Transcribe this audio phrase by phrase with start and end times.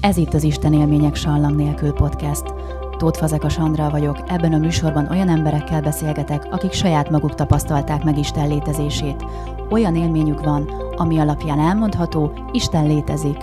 [0.00, 2.42] Ez itt az Isten élmények sallam nélkül podcast.
[2.96, 8.18] Tóth Fazeka Sandra vagyok, ebben a műsorban olyan emberekkel beszélgetek, akik saját maguk tapasztalták meg
[8.18, 9.24] Isten létezését.
[9.70, 13.36] Olyan élményük van, ami alapján elmondható, Isten létezik.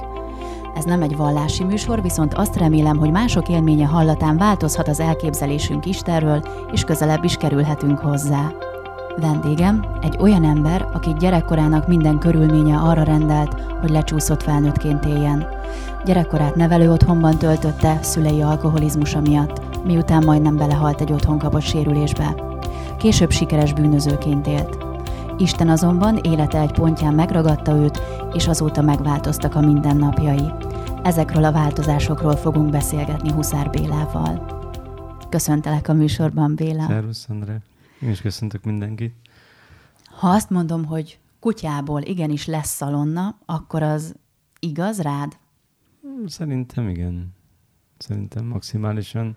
[0.75, 5.85] Ez nem egy vallási műsor, viszont azt remélem, hogy mások élménye hallatán változhat az elképzelésünk
[5.85, 8.51] Istenről, és közelebb is kerülhetünk hozzá.
[9.19, 15.47] Vendégem egy olyan ember, aki gyerekkorának minden körülménye arra rendelt, hogy lecsúszott felnőttként éljen.
[16.05, 22.35] Gyerekkorát nevelő otthonban töltötte szülei alkoholizmusa miatt, miután majdnem belehalt egy otthon kapott sérülésbe.
[22.97, 24.77] Később sikeres bűnözőként élt.
[25.37, 28.01] Isten azonban élete egy pontján megragadta őt,
[28.33, 30.51] és azóta megváltoztak a mindennapjai.
[31.03, 34.45] Ezekről a változásokról fogunk beszélgetni Huszár Bélával.
[35.29, 36.85] Köszöntelek a műsorban, Béla.
[36.87, 37.53] Szervusz, André.
[38.01, 39.15] Én is köszöntök mindenkit.
[40.05, 44.15] Ha azt mondom, hogy kutyából igenis lesz szalonna, akkor az
[44.59, 45.37] igaz rád?
[46.25, 47.35] Szerintem igen.
[47.97, 49.35] Szerintem maximálisan.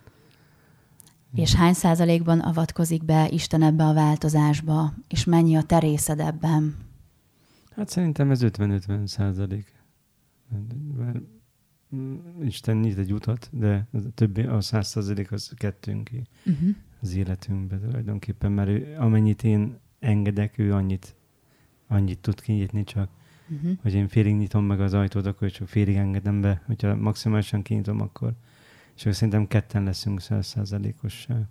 [1.35, 6.77] És hány százalékban avatkozik be Isten ebbe a változásba, és mennyi a te részed ebben?
[7.77, 9.73] Hát szerintem ez 50-50 százalék.
[10.97, 11.19] Mert
[12.43, 16.77] Isten nyit egy utat, de a többi, a száz százalék az kettőnké uh-huh.
[17.01, 21.17] Az életünkben tulajdonképpen, mert ő, amennyit én engedek, ő annyit,
[21.87, 23.09] annyit tud kinyitni csak.
[23.49, 23.79] Uh-huh.
[23.83, 26.63] Hogy én félig nyitom meg az ajtót, akkor csak félig engedem be.
[26.67, 28.35] Hogyha maximálisan kinyitom, akkor
[29.01, 31.49] és akkor szerintem ketten leszünk százszázalékossal.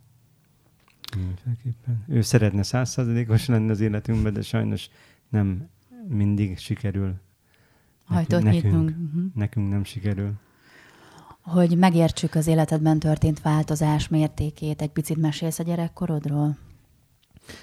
[1.18, 2.04] Mindenféleképpen.
[2.08, 4.90] Ő szeretne százszázalékos lenni az életünkben, de sajnos
[5.30, 5.68] nem
[6.08, 7.14] mindig sikerül.
[8.04, 8.90] Hajtott nekünk, nyitunk.
[8.90, 9.32] Uh-huh.
[9.34, 10.34] nekünk nem sikerül.
[11.52, 16.58] Hogy megértsük az életedben történt változás mértékét, egy picit mesélsz a gyerekkorodról?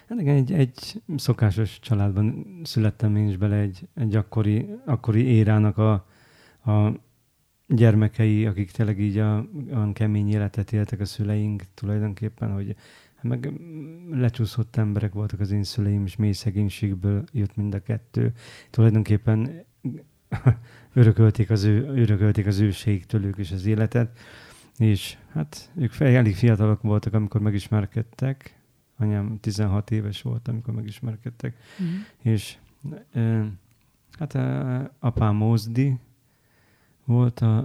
[0.09, 5.79] Hát igen, egy, egy szokásos családban születtem én is bele, egy, egy akkori, akkori érának
[5.79, 5.93] a,
[6.73, 6.93] a
[7.67, 12.77] gyermekei, akik tényleg így a, olyan kemény életet éltek a szüleink tulajdonképpen, hogy
[13.23, 13.53] meg
[14.11, 18.33] lecsúszott emberek voltak az én szüleim, és mély szegénységből jött mind a kettő.
[18.71, 19.65] Tulajdonképpen
[20.97, 24.19] örökölték az, ő, örökölték az őségtől ők is az életet,
[24.77, 28.61] és hát ők elég fiatalok voltak, amikor megismerkedtek.
[28.99, 32.33] Anyám 16 éves volt, amikor megismerkedtek, uh-huh.
[32.35, 32.57] és
[33.13, 33.53] e,
[34.19, 35.99] hát e, apám Mózdi,
[37.05, 37.57] volt, a,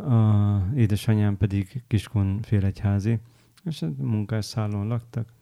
[0.56, 3.20] a édesanyám pedig Kiskun félegyházi,
[3.64, 5.34] és munkásszállón laktak,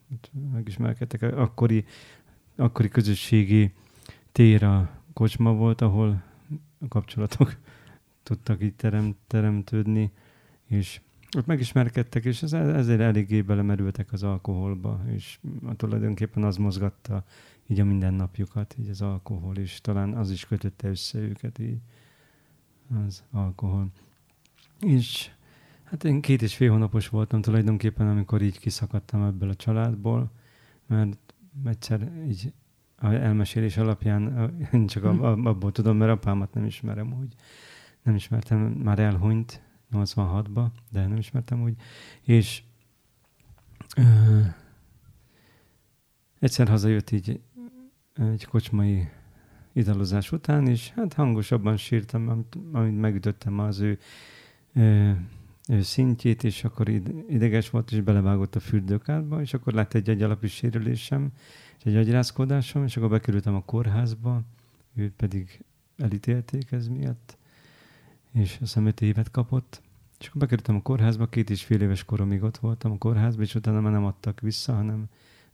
[0.52, 1.22] megismerkedtek.
[1.22, 1.86] Akkori,
[2.56, 3.74] akkori közösségi
[4.32, 6.24] tér a kocsma volt, ahol
[6.80, 7.56] a kapcsolatok
[8.30, 10.12] tudtak így terem, teremtődni,
[10.66, 11.02] és
[11.38, 15.40] ott megismerkedtek, és ez, ezért eléggé belemerültek az alkoholba, és
[15.76, 17.24] tulajdonképpen az mozgatta
[17.68, 21.78] így a mindennapjukat, így az alkohol, és talán az is kötötte össze őket így
[23.06, 23.88] az alkohol.
[24.80, 25.32] És
[25.84, 30.32] hát én két és fél hónapos voltam tulajdonképpen, amikor így kiszakadtam ebből a családból,
[30.88, 31.18] mert
[31.66, 32.54] egyszer így
[32.96, 35.48] a elmesélés alapján én csak hm.
[35.48, 37.36] abból tudom, mert apámat nem ismerem úgy.
[38.04, 39.62] Nem ismertem, már elhunyt
[39.92, 41.76] 86-ba, de nem ismertem úgy.
[42.22, 42.64] És
[43.96, 44.40] ö,
[46.40, 47.42] egyszer hazajött így
[48.14, 49.10] egy kocsmai
[49.74, 54.00] italozás után, és hát hangosabban sírtam, amit, amit megütöttem az ő,
[54.74, 55.18] ő,
[55.68, 56.90] ő szintjét, és akkor
[57.30, 61.32] ideges volt, és belevágott a fürdőkádba, és akkor lett egy alapú sérülésem,
[61.78, 64.42] és egy agyrázkódásom, és akkor bekerültem a kórházba,
[64.96, 65.64] őt pedig
[65.98, 67.38] elítélték ez miatt,
[68.34, 69.82] és a szemet évet kapott,
[70.20, 73.56] és akkor bekerültem a kórházba, két és fél éves koromig ott voltam a kórházba, és
[73.56, 75.06] utána már nem adtak vissza, hanem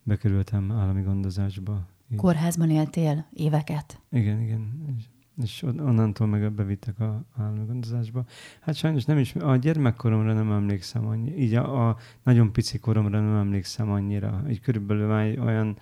[0.04, 1.88] bekerültem állami gondozásba.
[2.16, 4.02] Kórházban éltél éveket?
[4.12, 4.86] Igen, igen.
[4.98, 5.04] És,
[5.44, 8.26] és onnantól meg bevittek a állami gondozásba.
[8.62, 13.20] Hát sajnos nem is, a gyermekkoromra nem emlékszem annyira, így a, a nagyon pici koromra
[13.20, 14.44] nem emlékszem annyira.
[14.50, 15.78] Így körülbelül már olyan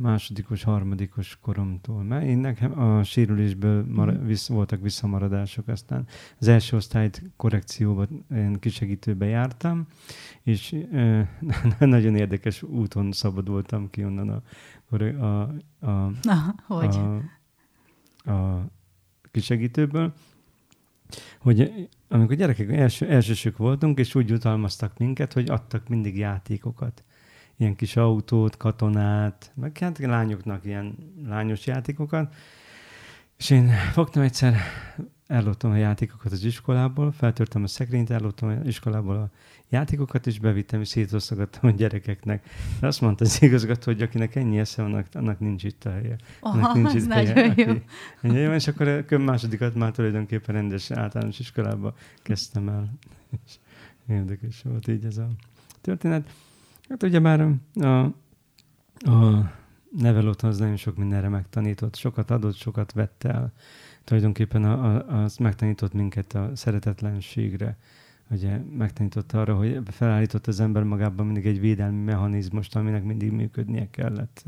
[0.00, 2.02] másodikos, harmadikos koromtól.
[2.02, 4.26] Mert én nekem a sérülésből mara, mhm.
[4.26, 6.06] visz, voltak visszamaradások, aztán
[6.38, 9.86] az első osztályt korrekcióban én kisegítőbe jártam,
[10.42, 11.28] és e,
[11.86, 14.42] nagyon érdekes úton szabadultam ki onnan a
[14.90, 15.40] a,
[15.86, 16.96] a, Na, hogy?
[18.24, 18.66] a, a
[19.30, 20.12] kisegítőből,
[21.38, 27.04] hogy amikor gyerekek első, elsősök voltunk, és úgy jutalmaztak minket, hogy adtak mindig játékokat.
[27.60, 30.94] Ilyen kis autót, katonát, meg hát lányoknak ilyen
[31.26, 32.34] lányos játékokat.
[33.38, 34.56] És én fogtam egyszer,
[35.26, 39.30] elloptam a játékokat az iskolából, feltörtem a szekrényt, elloptam az iskolából a
[39.68, 42.48] játékokat, és bevittem, és szétosztogattam a gyerekeknek.
[42.80, 46.16] De azt mondta az igazgató, hogy akinek ennyi esze, annak, annak nincs itt a helye.
[46.40, 47.72] Aha, nincs itt nagyon helye, jó.
[48.22, 48.52] Aki, jó.
[48.52, 52.92] És akkor a másodikat már tulajdonképpen rendes általános iskolába kezdtem el.
[53.44, 53.54] És
[54.08, 55.28] érdekes volt így ez a
[55.80, 56.30] történet.
[56.88, 57.40] Hát ugye már
[57.80, 58.02] a,
[59.10, 59.50] a
[59.98, 63.52] nevelőt az nagyon sok mindenre megtanított, sokat adott, sokat vett el.
[64.04, 67.76] Tulajdonképpen a, a, az megtanított minket a szeretetlenségre,
[68.30, 73.90] ugye megtanította arra, hogy felállított az ember magában mindig egy védelmi mechanizmust, aminek mindig működnie
[73.90, 74.42] kellett.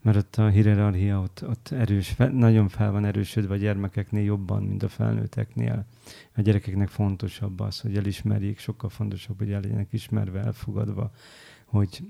[0.00, 4.62] Mert ott a hierarchia ott, ott erős, fe, nagyon fel van erősödve a gyermekeknél jobban,
[4.62, 5.86] mint a felnőtteknél.
[6.36, 11.12] A gyerekeknek fontosabb az, hogy elismerjék, sokkal fontosabb, hogy el legyenek ismerve, elfogadva,
[11.72, 12.02] hogy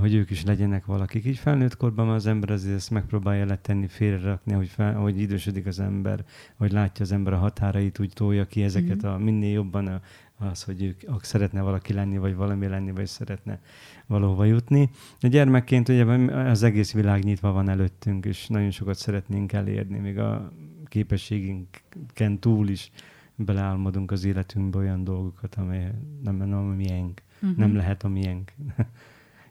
[0.00, 1.24] hogy ők is legyenek valakik.
[1.24, 5.80] Így felnőtt korban az ember azért ezt megpróbálja letenni, félrerakni, hogy, fel, hogy idősödik az
[5.80, 6.24] ember,
[6.56, 9.14] hogy látja az ember a határait, úgy tolja ki ezeket mm-hmm.
[9.14, 10.00] a minél jobban a,
[10.38, 13.60] az, hogy ők szeretne valaki lenni, vagy valami lenni, vagy szeretne
[14.06, 14.90] valóva jutni.
[15.20, 20.18] A gyermekként ugye az egész világ nyitva van előttünk, és nagyon sokat szeretnénk elérni, még
[20.18, 20.52] a
[20.84, 22.90] képességünken túl is
[23.34, 25.92] beleálmodunk az életünkbe olyan dolgokat, amely
[26.22, 27.58] nem, nem a miénk, uh-huh.
[27.58, 28.52] nem lehet a miénk.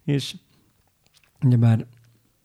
[0.03, 0.35] És
[1.43, 1.85] ugyebár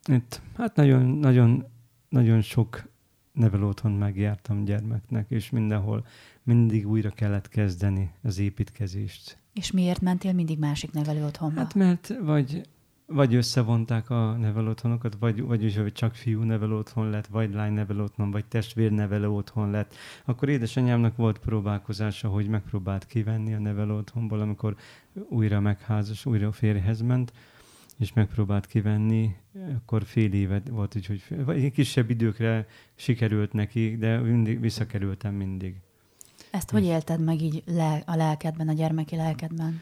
[0.04, 1.64] itt hát nagyon, nagyon,
[2.08, 2.88] nagyon sok
[3.32, 6.06] nevelőotthon megjártam gyermeknek, és mindenhol
[6.42, 9.38] mindig újra kellett kezdeni az építkezést.
[9.52, 11.60] És miért mentél mindig másik nevelőotthonba?
[11.60, 12.68] Hát mert vagy,
[13.12, 18.30] vagy összevonták a nevelőotthonokat, vagy, vagy úgy, hogy csak fiú nevelőotthon lett, vagy lány nevelőotthon,
[18.30, 19.94] vagy testvér nevelőotthon lett.
[20.24, 24.76] Akkor édesanyámnak volt próbálkozása, hogy megpróbált kivenni a nevelőotthonból, amikor
[25.28, 27.32] újra megházas, újra férjhez ment,
[27.98, 29.36] és megpróbált kivenni,
[29.76, 35.74] akkor fél évet volt úgy, hogy vagy kisebb időkre sikerült neki, de mindig visszakerültem mindig.
[36.50, 39.80] Ezt hogy élted meg így le, a lelkedben, a gyermeki lelkedben?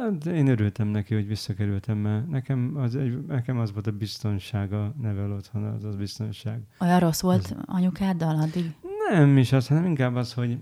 [0.00, 4.94] Hát én örültem neki, hogy visszakerültem, mert nekem az, egy, nekem az volt a biztonsága
[5.00, 6.60] nevel otthon, az az biztonság.
[6.80, 7.56] Olyan rossz volt az...
[7.64, 8.74] anyukáddal addig?
[9.10, 10.58] Nem is az, hanem inkább az, hogy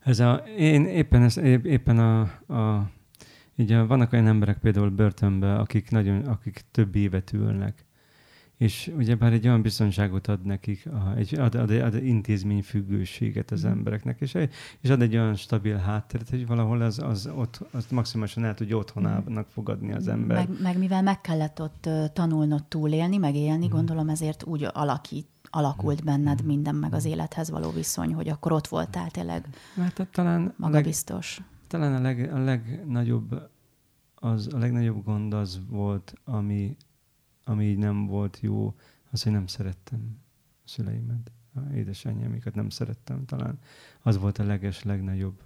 [0.00, 2.20] ez a, én éppen, ez, éppen a,
[2.54, 2.90] a
[3.56, 7.84] így vannak olyan emberek például börtönben, akik, nagyon, akik több évet ülnek.
[8.58, 13.68] És ugyebár egy olyan biztonságot ad nekik, egy, ad, ad, ad intézményfüggőséget az mm.
[13.68, 14.36] embereknek, és,
[14.80, 18.76] és ad egy olyan stabil hátteret, hogy valahol az, az ott, azt maximálisan el tudja
[18.76, 19.52] otthonának mm.
[19.52, 20.36] fogadni az ember.
[20.36, 23.70] Meg, meg mivel meg kellett ott tanulnod túlélni, megélni, mm.
[23.70, 28.66] gondolom ezért úgy alakít, alakult benned minden, meg az élethez való viszony, hogy akkor ott
[28.66, 29.46] voltál tényleg
[29.76, 31.36] hát, talán magabiztos.
[31.36, 33.50] Leg, talán a, leg, a legnagyobb
[34.14, 36.76] az, a legnagyobb gond az volt, ami,
[37.48, 38.74] ami így nem volt jó,
[39.10, 40.18] az, hogy nem szerettem
[40.64, 43.58] a szüleimet, a édesanyjámikat nem szerettem talán.
[44.02, 45.42] Az volt a leges, legnagyobb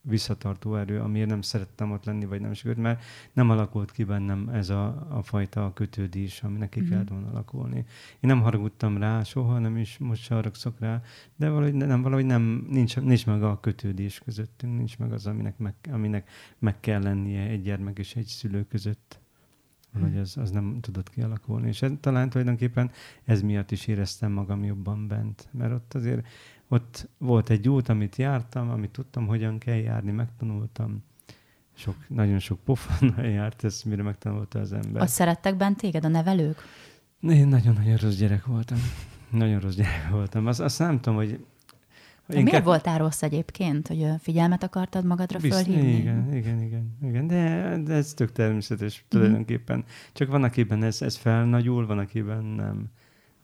[0.00, 3.02] visszatartó erő, amiért nem szerettem ott lenni, vagy nem sikerült, mert
[3.32, 6.90] nem alakult ki bennem ez a, a fajta kötődés, ami neki mm-hmm.
[6.90, 7.76] kellett volna alakulni.
[7.76, 7.84] Én
[8.20, 11.02] nem haragudtam rá soha, nem is most se haragszok rá,
[11.36, 15.58] de valahogy nem, valahogy nem, nincs, nincs meg a kötődés közöttünk, nincs meg az, aminek
[15.58, 19.20] meg, aminek meg kell lennie egy gyermek és egy szülő között.
[19.98, 21.68] Valahogy az, az nem tudott kialakulni.
[21.68, 22.90] És ez, talán tulajdonképpen
[23.24, 26.26] ez miatt is éreztem magam jobban bent, mert ott azért
[26.68, 31.04] ott volt egy út, amit jártam, amit tudtam, hogyan kell járni, megtanultam.
[31.74, 35.02] Sok, nagyon sok pofonnal járt ez, mire megtanulta az ember.
[35.02, 36.58] Azt szerettek bent téged a nevelők?
[37.20, 38.78] Én nagyon-nagyon rossz gyerek voltam.
[39.30, 40.46] Nagyon rossz gyerek voltam.
[40.46, 41.44] Azt, azt nem tudom, hogy
[42.26, 45.96] de miért ke- voltál rossz egyébként, hogy figyelmet akartad magadra Bizt, fölhívni?
[45.96, 47.26] Igen, igen, igen, igen.
[47.26, 49.08] De, de ez tök természetes mm.
[49.08, 49.84] tulajdonképpen.
[50.12, 52.90] Csak van, akiben ez, ez felnagyul, van, akiben nem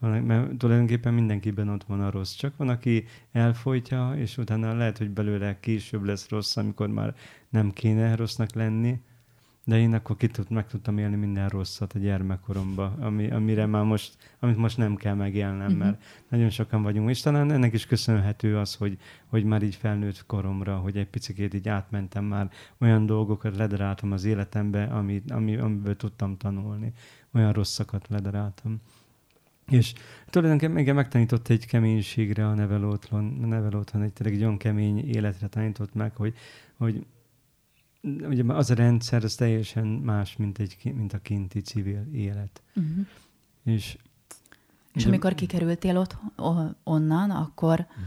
[0.08, 2.34] mert tulajdonképpen mindenkiben ott van a rossz.
[2.34, 7.14] Csak van, aki elfolytja, és utána lehet, hogy belőle később lesz rossz, amikor már
[7.48, 9.00] nem kéne rossznak lenni.
[9.64, 13.84] De én akkor ki tud, meg tudtam élni minden rosszat a gyermekkoromban, ami, amire már
[13.84, 15.78] most, amit most nem kell megélnem, uh-huh.
[15.78, 17.10] mert nagyon sokan vagyunk.
[17.10, 21.54] És talán ennek is köszönhető az, hogy, hogy már így felnőtt koromra, hogy egy picit
[21.54, 26.92] így átmentem már, olyan dolgokat ledaráltam az életembe, ami, ami, amiből tudtam tanulni.
[27.32, 28.80] Olyan rosszakat ledaráltam.
[29.68, 29.92] És
[30.30, 35.46] tulajdonképpen igen, megtanított egy keménységre a nevelőotthon, a nevelőotthon egy tényleg egy olyan kemény életre
[35.46, 36.34] tanított meg, hogy,
[36.76, 37.06] hogy
[38.02, 42.62] ugye az a rendszer az teljesen más, mint, egy, mint a kinti civil élet.
[42.74, 43.06] Uh-huh.
[43.64, 43.98] És,
[44.92, 46.16] és amikor kikerültél ott
[46.84, 48.04] onnan, akkor uh-huh.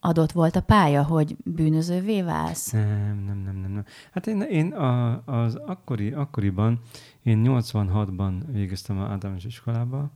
[0.00, 2.72] adott volt a pálya, hogy bűnözővé válsz?
[2.72, 3.72] Nem, nem, nem, nem.
[3.72, 3.84] nem.
[4.10, 6.80] Hát én, én a, az akkori, akkoriban
[7.22, 10.10] én 86-ban végeztem az általános iskolába,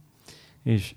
[0.62, 0.94] és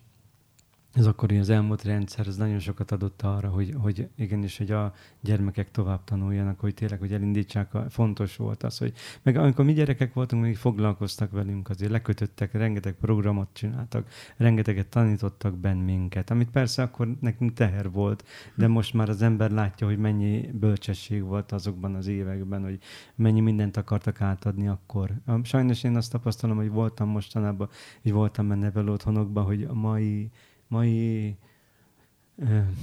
[0.97, 4.93] az akkori az elmúlt rendszer, az nagyon sokat adott arra, hogy, hogy igenis, hogy a
[5.21, 9.73] gyermekek tovább tanuljanak, hogy tényleg, hogy elindítsák, a, fontos volt az, hogy meg amikor mi
[9.73, 16.49] gyerekek voltunk, még foglalkoztak velünk, azért lekötöttek, rengeteg programot csináltak, rengeteget tanítottak benn minket, amit
[16.49, 18.25] persze akkor nekünk teher volt,
[18.55, 22.79] de most már az ember látja, hogy mennyi bölcsesség volt azokban az években, hogy
[23.15, 25.11] mennyi mindent akartak átadni akkor.
[25.43, 27.69] Sajnos én azt tapasztalom, hogy voltam mostanában,
[28.01, 30.31] és voltam benne nevelő otthonokban, hogy a mai
[30.67, 31.37] mai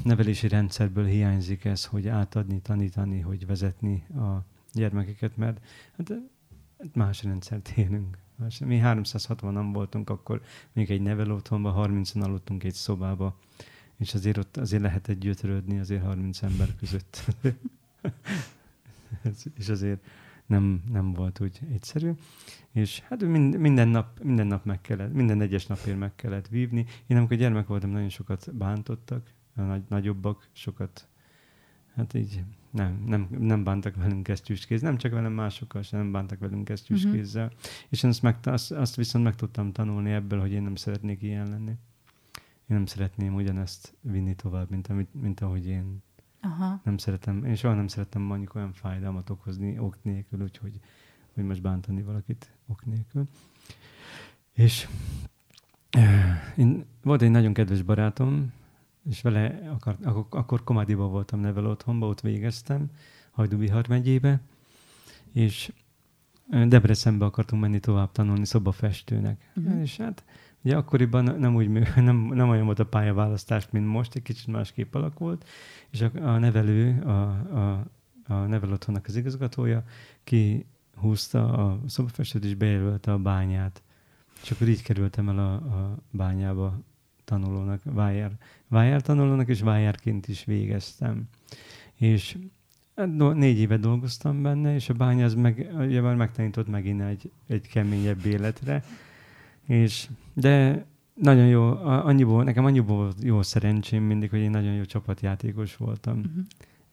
[0.04, 6.12] nevelési rendszerből hiányzik ez, hogy átadni, tanítani, hogy vezetni a gyermekeket, mert hát,
[6.78, 8.18] hát más rendszert élünk.
[8.64, 13.38] Mi 360-an voltunk akkor, még egy nevelő otthonban, 30-an aludtunk egy szobába,
[13.96, 17.24] és azért ott azért lehet egy gyötrődni azért 30 ember között.
[19.58, 20.04] és azért
[20.52, 22.12] nem, nem volt úgy egyszerű.
[22.72, 23.22] És hát
[23.58, 26.86] minden nap, minden nap meg kellett, minden egyes napért meg kellett vívni.
[27.06, 31.08] Én amikor gyermek voltam, nagyon sokat bántottak, a nagy, nagyobbak, sokat,
[31.94, 36.38] hát így nem, nem, nem bántak velünk kesztyűskéz, nem csak velem másokkal sem nem bántak
[36.38, 37.46] velünk kesztyűskézzel.
[37.46, 37.60] Uh-huh.
[37.88, 41.22] És én azt, meg, azt, azt viszont meg tudtam tanulni ebből, hogy én nem szeretnék
[41.22, 41.72] ilyen lenni.
[42.66, 46.02] Én nem szeretném ugyanezt vinni tovább, mint, amit, mint ahogy én
[46.44, 46.80] Aha.
[46.84, 50.80] Nem szeretem, én soha nem szerettem mondjuk olyan fájdalmat okozni ok nélkül, úgyhogy
[51.34, 53.28] hogy most bántani valakit ok nélkül.
[54.52, 54.88] És
[55.96, 58.52] uh, én, volt egy nagyon kedves barátom,
[59.08, 62.90] és vele akar, akkor, akkor Komádiban voltam nevel otthonba, ott végeztem,
[63.30, 64.40] Hajdubihar megyébe,
[65.32, 65.72] és
[66.48, 69.50] Debrecenbe akartunk menni tovább tanulni szobafestőnek.
[69.56, 69.80] Uh-huh.
[69.80, 70.24] És hát
[70.64, 74.94] Ugye akkoriban nem, úgy, nem, nem olyan volt a pályaválasztás, mint most, egy kicsit másképp
[74.94, 75.48] alakult,
[75.90, 77.86] és a, a nevelő, a, a,
[78.26, 79.84] a nevelotthonnak az igazgatója
[80.24, 83.82] kihúzta a szobafestőt és bejelölte a bányát.
[84.42, 86.80] És akkor így kerültem el a, a bányába
[87.24, 88.32] tanulónak, vájár,
[88.68, 91.28] vájár tanulónak, és vájárként is végeztem.
[91.94, 92.38] És
[93.34, 97.68] négy éve dolgoztam benne, és a bánya az meg, ugye már megtanított megint egy, egy
[97.68, 98.84] keményebb életre,
[99.66, 100.84] és, de
[101.14, 106.18] nagyon jó, annyiból, nekem annyiból jó szerencsém mindig, hogy én nagyon jó csapatjátékos voltam.
[106.18, 106.44] Uh-huh.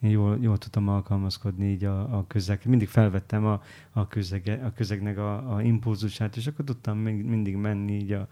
[0.02, 2.62] Én jól, jól tudtam alkalmazkodni így a, a közeg.
[2.66, 7.56] Mindig felvettem a, a, közege, a közegnek a, a impulzusát, és akkor tudtam még, mindig
[7.56, 8.28] menni így a,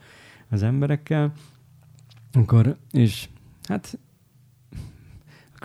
[0.50, 1.34] az emberekkel.
[2.34, 3.30] Akkor, és
[3.64, 4.00] hát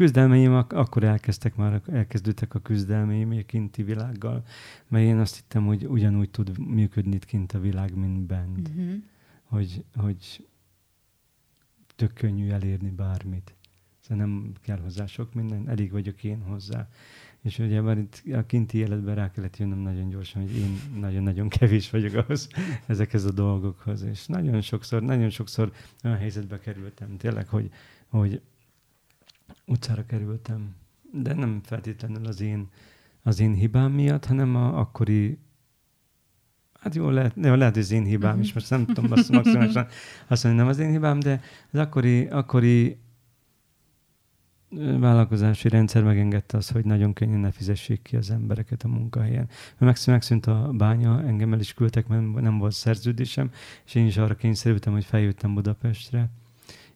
[0.02, 4.44] küzdelmeim ak- akkor elkezdtek már, elkezdődtek a küzdelmeim a kinti világgal,
[4.88, 8.68] mert én azt hittem, hogy ugyanúgy tud működni itt kint a világ, mint bent.
[8.68, 8.92] Uh-huh.
[9.42, 10.46] Hogy, hogy
[11.96, 13.54] tök könnyű elérni bármit.
[14.00, 16.88] Szóval nem kell hozzá sok minden, elég vagyok én hozzá.
[17.42, 21.48] És ugye már itt a kinti életben rá kellett jönnöm nagyon gyorsan, hogy én nagyon-nagyon
[21.48, 22.48] kevés vagyok ahhoz
[22.86, 24.02] ezekhez a dolgokhoz.
[24.02, 25.72] És nagyon sokszor, nagyon sokszor
[26.04, 27.70] olyan helyzetbe kerültem tényleg, hogy,
[28.08, 28.40] hogy
[29.66, 30.74] utcára kerültem.
[31.12, 32.68] De nem feltétlenül az én,
[33.22, 35.38] az én hibám miatt, hanem a akkori
[36.80, 39.86] Hát jó, lehet, jó, lehet, hogy az én hibám is, most nem tudom azt maximálisan
[40.26, 41.40] azt mondani, nem az én hibám, de
[41.72, 42.98] az akkori, akkori
[44.98, 49.48] vállalkozási rendszer megengedte azt, hogy nagyon könnyen ne fizessék ki az embereket a munkahelyen.
[49.78, 53.50] Mert megszűnt a bánya, engem el is küldtek, mert nem volt szerződésem,
[53.84, 56.30] és én is arra kényszerültem, hogy feljöttem Budapestre,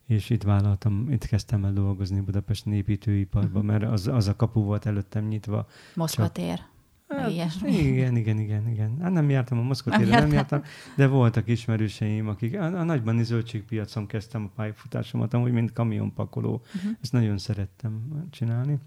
[0.07, 3.79] és itt vállaltam, itt kezdtem el dolgozni Budapesten építőiparban, uh-huh.
[3.79, 5.67] mert az, az a kapu volt előttem nyitva.
[5.95, 6.61] Moszkva tér.
[7.09, 7.31] Hát,
[7.67, 8.99] igen, igen, igen, igen.
[9.01, 10.63] Hát nem jártam a Moszkva térre, nem, nem jártam,
[10.97, 16.63] de voltak ismerőseim, akik a, a nagybani zöldségpiacon kezdtem a pályafutásomat, amúgy mint kamionpakoló.
[16.75, 16.91] Uh-huh.
[17.03, 18.79] Ezt nagyon szerettem csinálni.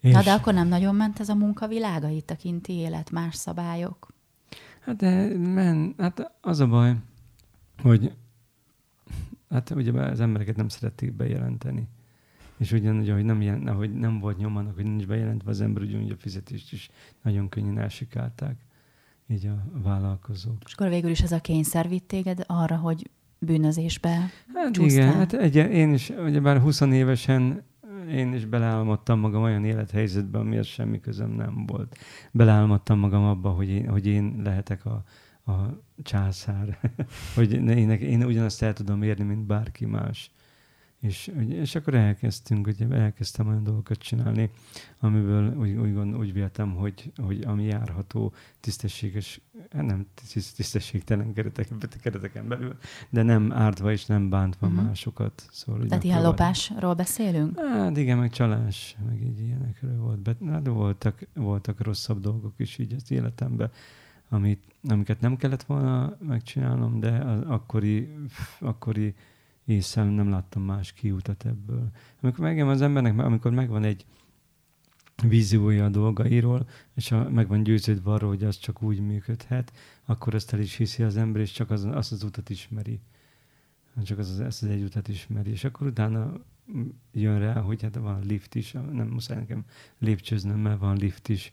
[0.00, 0.12] És...
[0.12, 4.08] Na de akkor nem nagyon ment ez a munkavilága itt a kinti élet, más szabályok?
[4.80, 6.96] Hát de men, hát az a baj,
[7.82, 8.12] hogy
[9.52, 11.88] Hát ugye az embereket nem szerették bejelenteni.
[12.56, 16.10] És ugyanúgy, hogy nem, jelen, ahogy nem volt nyomanak, hogy nincs bejelentve az ember, ugyanúgy
[16.10, 16.90] a fizetést is
[17.22, 18.56] nagyon könnyen elsikálták,
[19.28, 20.56] így a vállalkozók.
[20.64, 25.02] És akkor végül is ez a kényszer vitt téged arra, hogy bűnözésbe Hát csúsztál.
[25.02, 27.62] igen, hát egy, én is, ugye bár 20 évesen
[28.10, 31.98] én is beleálmodtam magam olyan élethelyzetbe, amihez semmi közöm nem volt.
[32.30, 35.02] Beleálmodtam magam abba, hogy én, hogy én lehetek a,
[35.46, 35.52] a
[36.02, 36.78] császár,
[37.34, 40.30] hogy én, én ugyanazt el tudom érni, mint bárki más.
[41.02, 44.50] És, és akkor elkezdtünk, ugye elkezdtem olyan dolgokat csinálni,
[44.98, 50.06] amiből úgy, úgy, gond, úgy véltem, hogy, hogy ami járható, tisztességes, hát nem
[50.56, 52.76] tisztességtelen kereteken, kereteken belül,
[53.10, 54.82] de nem ártva és nem bántva uh-huh.
[54.82, 55.46] másokat.
[55.50, 57.60] Szóval, Tehát ilyen lopásról beszélünk?
[57.60, 60.22] Hát igen, meg csalás, meg így ilyenekről volt.
[60.22, 63.70] De hát voltak, voltak rosszabb dolgok is így az életemben
[64.32, 68.14] amit, amiket nem kellett volna megcsinálnom, de az akkori,
[68.60, 69.14] akkori
[69.64, 71.90] észre, nem láttam más kiutat ebből.
[72.20, 74.06] Amikor megem az embernek, amikor megvan egy
[75.22, 79.72] víziója a dolgairól, és ha meg van győződve arról, hogy az csak úgy működhet,
[80.04, 83.00] akkor ezt el is hiszi az ember, és csak az, azt az utat ismeri.
[84.04, 85.50] Csak az, az, ezt az egy utat ismeri.
[85.50, 86.32] És akkor utána
[87.12, 89.64] jön rá, hogy hát van lift is, nem muszáj nekem
[89.98, 91.52] lépcsőznöm, mert van lift is.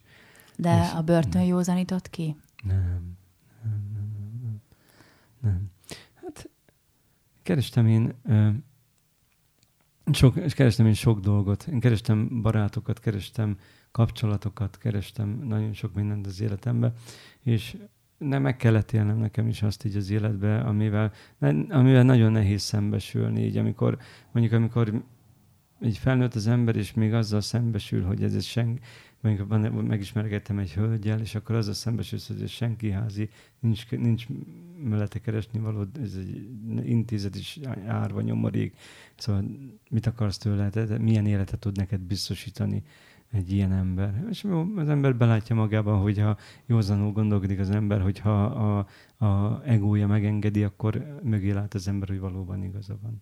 [0.56, 2.36] De és a börtön józanított ki?
[2.62, 3.16] Nem,
[3.62, 4.60] nem, nem, nem,
[5.40, 5.70] nem.
[6.14, 6.50] Hát
[7.42, 8.14] kerestem én
[10.12, 11.66] sok, és kerestem én sok dolgot.
[11.66, 13.58] Én kerestem barátokat, kerestem
[13.90, 16.92] kapcsolatokat, kerestem nagyon sok mindent az életembe,
[17.40, 17.76] és
[18.18, 21.12] nem meg kellett élnem nekem is azt így az életbe, amivel,
[21.68, 23.98] amivel nagyon nehéz szembesülni, így amikor,
[24.32, 25.02] mondjuk amikor
[25.82, 28.80] így felnőtt az ember, és még azzal szembesül, hogy ez, ez sen,
[29.20, 34.26] mondjuk megismergettem egy hölgyel, és akkor azzal szembesülsz, hogy senki házi, nincs, nincs
[34.84, 36.48] mellette keresni való, ez egy
[36.84, 38.76] intézet is árva nyomorék,
[39.16, 39.44] szóval
[39.90, 42.82] mit akarsz tőle, tehát milyen életet tud neked biztosítani
[43.30, 44.26] egy ilyen ember.
[44.30, 44.46] És
[44.76, 46.36] az ember belátja magában, hogyha
[46.66, 48.86] józanul gondolkodik az ember, hogyha a,
[49.26, 53.18] a egója megengedi, akkor mögé lát az ember, hogy valóban igaza van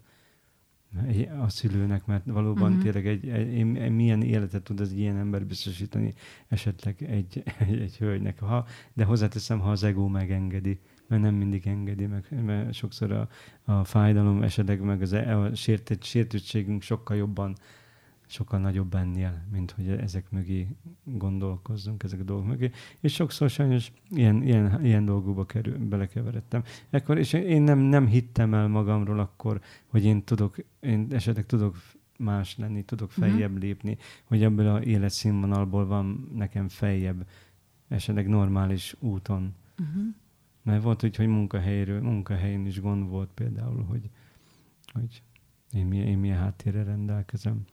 [1.40, 2.82] a szülőnek, mert valóban uh-huh.
[2.82, 6.14] tényleg egy, egy, egy, milyen életet tud az ilyen ember biztosítani
[6.48, 8.38] esetleg egy, egy, egy hölgynek.
[8.38, 13.28] Ha, de hozzáteszem, ha az ego megengedi, mert nem mindig engedi meg, mert sokszor a,
[13.64, 17.56] a fájdalom esetleg meg az, e, a sértett, sértőtségünk sokkal jobban
[18.28, 20.68] sokkal nagyobb ennél, mint hogy ezek mögé
[21.04, 22.70] gondolkozzunk, ezek a dolgok mögé.
[23.00, 26.62] És sokszor sajnos ilyen, ilyen, ilyen dolgokba kerül, belekeveredtem.
[26.90, 31.76] Ekkor, és én nem, nem hittem el magamról akkor, hogy én tudok, én esetleg tudok
[32.18, 33.20] más lenni, tudok mhm.
[33.20, 33.64] feljebb uh-huh.
[33.64, 37.26] lépni, hogy ebből a életszínvonalból van nekem feljebb,
[37.88, 39.54] esetleg normális úton.
[39.78, 40.02] Uh-huh.
[40.62, 44.10] Mert volt úgy, hogy munkahelyről, munkahelyén is gond volt például, hogy,
[44.92, 45.22] hogy
[45.72, 47.64] én, milyen, én milyen háttérre rendelkezem.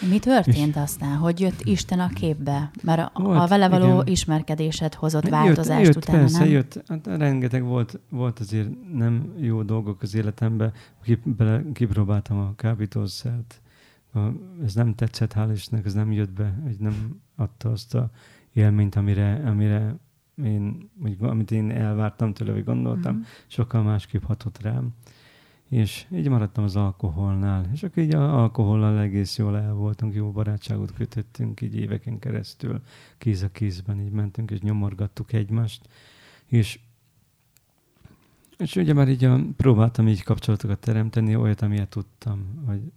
[0.00, 1.16] Mi történt aztán?
[1.16, 2.70] Hogy jött Isten a képbe?
[2.82, 4.06] Mert a, volt, a vele való igen.
[4.06, 6.48] ismerkedésed hozott változást jött, utána, persze, nem?
[6.48, 6.82] jött.
[6.88, 10.72] Hát rengeteg volt, volt azért nem jó dolgok az életemben.
[11.02, 13.60] Kip, bele, kipróbáltam a kábítószert.
[14.64, 18.10] Ez nem tetszett, hál' Istennek, ez nem jött be, hogy nem adta azt a
[18.52, 19.94] élményt, amire, amire
[20.44, 23.20] én, amit én elvártam tőle, vagy gondoltam, mm.
[23.46, 24.94] sokkal másképp hatott rám
[25.68, 27.70] és így maradtam az alkoholnál.
[27.72, 32.82] És akkor így az alkohollal egész jól el voltunk, jó barátságot kötöttünk így éveken keresztül,
[33.18, 35.88] kéz a kézben így mentünk, és nyomorgattuk egymást.
[36.46, 36.80] És,
[38.58, 42.92] és ugye már így a, próbáltam így kapcsolatokat teremteni, olyat, amilyet tudtam, hogy,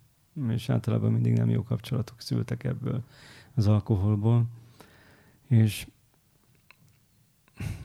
[0.50, 3.04] és általában mindig nem jó kapcsolatok szültek ebből
[3.54, 4.46] az alkoholból.
[5.48, 5.88] És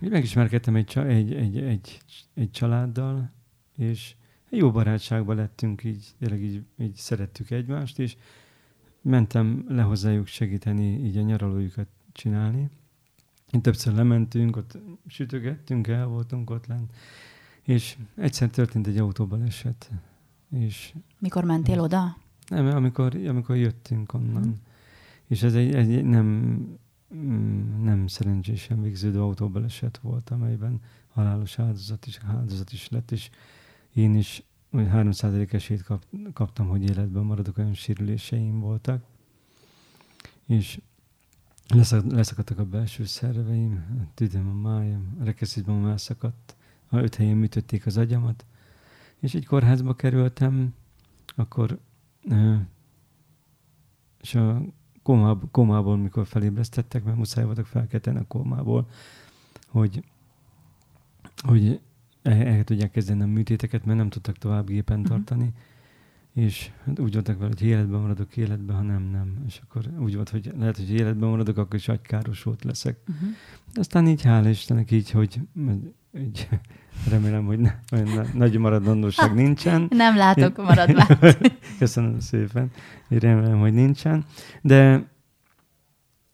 [0.00, 1.98] így megismerkedtem egy, egy, egy, egy,
[2.34, 3.30] egy családdal,
[3.76, 4.14] és
[4.56, 8.16] jó barátságban lettünk, így, tényleg így, így szerettük egymást, és
[9.00, 12.68] mentem le hozzájuk segíteni, így a nyaralójukat csinálni.
[13.50, 16.92] Én többször lementünk, ott sütögettünk, el voltunk ott lent,
[17.62, 19.90] és egyszer történt egy autóbaleset.
[20.50, 22.16] És Mikor mentél oda?
[22.48, 24.42] Nem, amikor, amikor jöttünk onnan.
[24.42, 24.60] Hmm.
[25.26, 26.58] És ez egy, egy nem,
[27.82, 33.30] nem szerencsésen végződő autóbaleset volt, amelyben halálos áldozat is, áldozat is lett, és
[33.94, 39.04] én is 3% esélyt kap, kaptam, hogy életben maradok, olyan sérüléseim voltak.
[40.46, 40.80] És
[42.08, 46.56] leszakadtak a belső szerveim, a tüdem, a májam, a rekeszítben elszakadt,
[46.88, 48.44] a öt helyen műtötték az agyamat,
[49.18, 50.74] és egy kórházba kerültem,
[51.34, 51.78] akkor
[54.20, 54.62] és a
[55.02, 58.88] komából, komából, mikor felébresztettek, mert muszáj voltak felkelteni a komából,
[59.68, 60.04] hogy,
[61.36, 61.80] hogy
[62.24, 65.16] el, el tudják kezdeni a műtéteket, mert nem tudtak tovább gépen uh-huh.
[65.16, 65.52] tartani.
[66.34, 69.44] És hát úgy voltak vele, hogy életben maradok életben, ha nem, nem.
[69.46, 72.98] És akkor úgy volt, hogy lehet, hogy életben maradok, akkor is agykárosult leszek.
[73.08, 73.28] Uh-huh.
[73.74, 75.40] Aztán így hála Istennek így, hogy
[76.18, 76.48] így,
[77.10, 79.86] remélem, hogy ne, olyan nagy maradandóság nincsen.
[79.90, 81.58] Nem látok maradványt.
[81.78, 82.70] Köszönöm szépen.
[83.08, 84.24] Én remélem, hogy nincsen.
[84.62, 85.12] De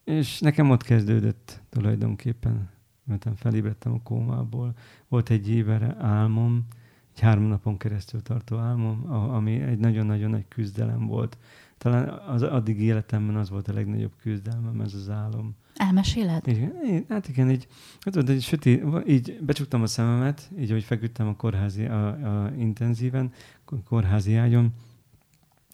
[0.03, 2.69] és nekem ott kezdődött tulajdonképpen
[3.03, 4.73] miután felébredtem a kómából,
[5.07, 6.67] volt egy évere álmom,
[7.13, 11.37] egy három napon keresztül tartó álmom, ami egy nagyon-nagyon nagy küzdelem volt.
[11.77, 15.55] Talán az addig életemben az volt a legnagyobb küzdelmem, ez az álom.
[15.75, 16.47] Elmeséled?
[16.47, 17.67] Igen, hát igen, így,
[17.99, 22.51] hát tudod, így, sötét, így becsuktam a szememet, így, hogy feküdtem a kórházi, a, a
[22.57, 23.31] intenzíven,
[23.65, 24.73] a kórházi ágyon,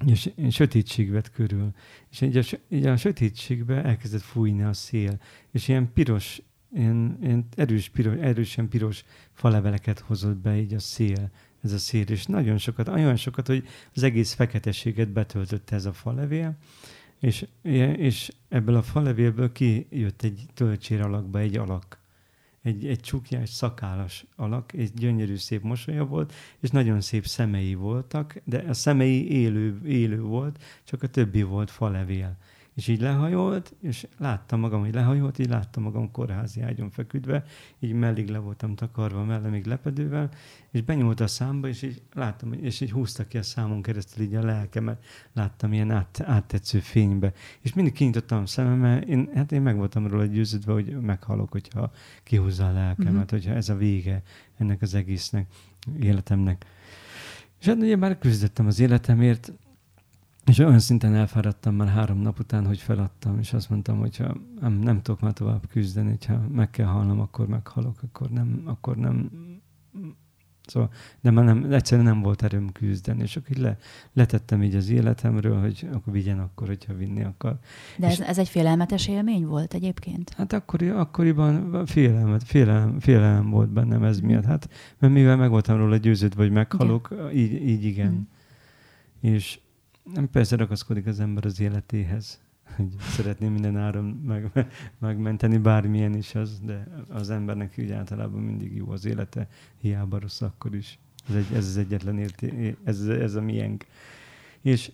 [0.06, 1.72] és sötétség vett körül.
[2.12, 5.20] És így a, így a sötétségbe elkezdett fújni a szél,
[5.52, 6.42] és ilyen piros
[6.74, 9.04] ilyen, ilyen erős, piros, erősen piros
[9.34, 11.32] faleveleket hozott be így a szél
[11.64, 15.94] ez a szél, és nagyon sokat, olyan sokat, hogy az egész feketeséget betöltötte ez a
[15.94, 16.58] falevél,
[17.20, 17.46] és,
[17.98, 22.00] és ebből a falevélből kijött egy tölcsér alakba egy alak.
[22.62, 28.42] Egy, egy csukjás, szakálas alak, egy gyönyörű szép mosolya volt, és nagyon szép szemei voltak,
[28.44, 32.38] de a szemei élő, élő volt, csak a többi volt falevél.
[32.78, 37.44] És így lehajolt, és láttam magam, hogy lehajolt, így láttam magam kórházi ágyon feküdve,
[37.80, 40.30] így mellig le voltam takarva, mellé még lepedővel,
[40.72, 44.36] és benyúlt a számba, és így láttam, és így húzta ki a számon keresztül így
[44.36, 47.34] a lelkemet, láttam ilyen át, áttetsző fénybe.
[47.62, 51.92] És mindig kinyitottam a szemem, én, hát én meg voltam róla győződve, hogy meghalok, hogyha
[52.24, 53.30] kihúzza a lelkemet, uh-huh.
[53.30, 54.22] hogyha ez a vége
[54.58, 55.48] ennek az egésznek,
[56.00, 56.66] életemnek.
[57.60, 59.54] És hát ugye már küzdöttem az életemért,
[60.48, 64.36] és olyan szinten elfáradtam már három nap után, hogy feladtam, és azt mondtam, hogy ha
[64.60, 68.96] nem, nem tudok már tovább küzdeni, hogyha meg kell halnom, akkor meghalok, akkor nem, akkor
[68.96, 69.30] nem,
[70.68, 70.90] Szóval,
[71.22, 73.78] de már nem, egyszerűen nem volt erőm küzdeni, és akkor így le,
[74.14, 77.60] letettem így az életemről, hogy akkor vigyen akkor, hogyha vinni akar.
[77.98, 80.34] De ez, ez egy félelmetes élmény volt egyébként?
[80.34, 84.46] Hát akkori, akkoriban félelem, félelem, félelem volt bennem ez miatt.
[84.46, 87.32] Hát, mert mivel meg voltam róla győződve, hogy meghalok, igen.
[87.32, 88.12] így, így igen.
[88.12, 89.32] Mm.
[89.32, 89.60] És
[90.14, 92.42] nem persze ragaszkodik az ember az életéhez,
[92.76, 94.68] hogy szeretném minden áron meg,
[95.00, 99.48] megmenteni bármilyen is az, de az embernek úgy általában mindig jó az élete,
[99.82, 101.00] hiába rossz akkor is.
[101.30, 103.86] Ez, egy, ez az egyetlen érté, ez, ez a miénk.
[104.62, 104.92] És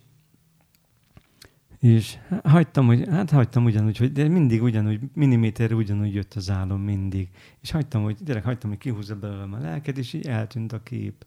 [1.84, 6.80] és hagytam, hogy, hát hagytam ugyanúgy, hogy de mindig ugyanúgy, milliméterre ugyanúgy jött az álom
[6.80, 7.28] mindig.
[7.60, 11.26] És hagytam, hogy gyerek, hagytam, hogy kihúzza belőlem a lelked, és így eltűnt a kép.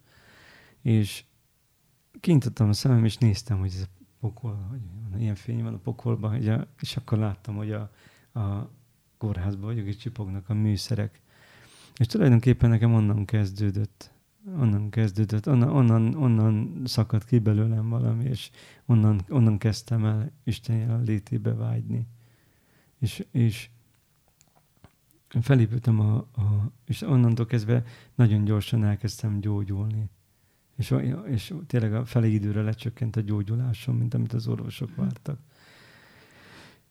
[0.82, 1.24] És
[2.20, 4.80] kinyitottam a szemem, és néztem, hogy ez a pokol, hogy
[5.20, 7.90] ilyen fény van a pokolban, ugye, és akkor láttam, hogy a,
[8.40, 8.70] a
[9.18, 11.20] kórházban vagyok, és csipognak a műszerek.
[11.96, 14.12] És tulajdonképpen nekem onnan kezdődött,
[14.46, 18.50] onnan kezdődött, onnan, onnan, onnan szakadt ki belőlem valami, és
[18.86, 22.06] onnan, onnan kezdtem el Isten jelenlétébe vágyni.
[22.98, 23.70] És, és
[25.40, 27.82] felépültem a, a, és onnantól kezdve
[28.14, 30.10] nagyon gyorsan elkezdtem gyógyulni.
[30.78, 30.94] És,
[31.26, 35.38] és tényleg a felé időre lecsökkent a gyógyulásom, mint amit az orvosok vártak.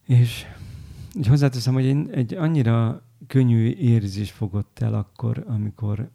[0.06, 0.46] És
[1.18, 6.10] így hozzáteszem, hogy én egy annyira könnyű érzés fogott el akkor, amikor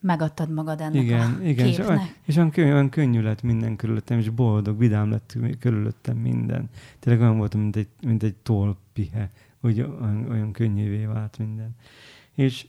[0.00, 1.68] megadtad magad ennek igen, a igen, képnek.
[1.68, 6.16] És, olyan, és olyan, könnyű, olyan könnyű lett minden körülöttem, és boldog, vidám lett körülöttem
[6.16, 6.68] minden.
[6.98, 11.76] Tényleg olyan voltam, mint egy, mint egy tolpihe, hogy olyan, olyan könnyűvé vált minden.
[12.34, 12.66] És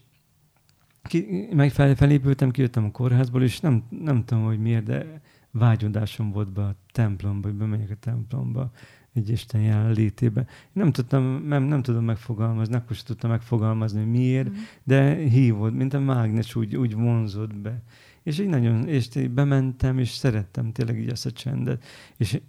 [1.07, 6.31] ki, meg fel, felépültem, kijöttem a kórházból, és nem, nem tudom, hogy miért, de vágyodásom
[6.31, 8.71] volt be a templomba, hogy bemegyek a templomba,
[9.13, 10.45] egy Isten jelenlétébe.
[10.71, 14.53] Nem tudtam, nem, nem tudom megfogalmazni, akkor sem tudtam megfogalmazni, hogy miért, mm.
[14.83, 17.81] de hívott, mint a mágnes úgy, úgy vonzott be.
[18.23, 21.83] És így nagyon, és bementem, és szerettem tényleg így ezt a csendet.
[22.17, 22.41] És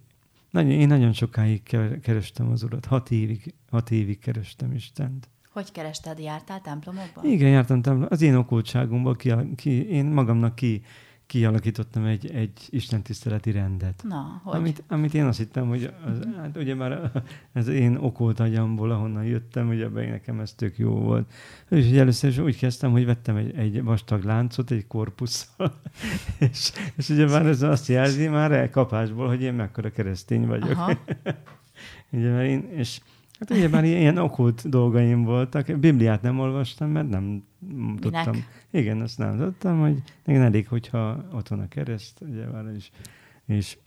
[0.51, 1.62] nagyon, én nagyon sokáig
[2.03, 5.29] kerestem az Urat, hat évig, hat évig kerestem Istent.
[5.59, 6.18] Hogy kerested?
[6.18, 7.25] Jártál templomokban?
[7.25, 8.18] Igen, jártam templomokban.
[8.18, 10.83] Az én okultságomból ki, ki, én magamnak ki,
[11.27, 14.03] kialakítottam egy, egy istentiszteleti rendet.
[14.09, 14.57] Na, hogy?
[14.57, 19.25] Amit, amit én azt hittem, hogy az, hát ugye már ez én okult agyamból, ahonnan
[19.25, 21.33] jöttem, ugye ebben nekem ez tök jó volt.
[21.68, 25.81] És ugye először is úgy kezdtem, hogy vettem egy, egy vastag láncot, egy korpusszal,
[26.51, 30.77] és, és ugye már ez azt jelzi már elkapásból, hogy én mekkora keresztény vagyok.
[30.77, 30.99] Aha.
[32.11, 33.01] ugye, mert én, és
[33.38, 35.79] Hát már ilyen okult dolgaim voltak.
[35.79, 37.98] Bibliát nem olvastam, mert nem Minek?
[38.01, 38.44] tudtam.
[38.70, 42.90] Igen, azt nem tudtam, hogy nekem elég, hogyha ott van a kereszt, ugye már is.
[43.46, 43.79] És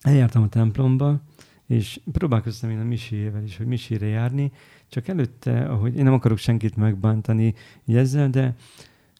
[0.00, 1.20] eljártam a templomba,
[1.66, 4.52] és próbálkoztam én a miséjével is, hogy misére járni,
[4.88, 7.54] csak előtte, ahogy én nem akarok senkit megbántani
[7.86, 8.54] ezzel, de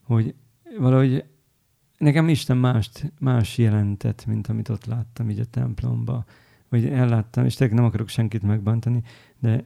[0.03, 0.35] hogy
[0.79, 1.25] valahogy
[1.99, 6.25] nekem Isten mást, más jelentett, mint amit ott láttam így a templomba
[6.69, 9.03] hogy elláttam, és tényleg nem akarok senkit megbántani,
[9.39, 9.65] de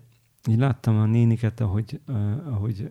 [0.48, 2.90] így láttam a néniket, ahogy, uh, ahogy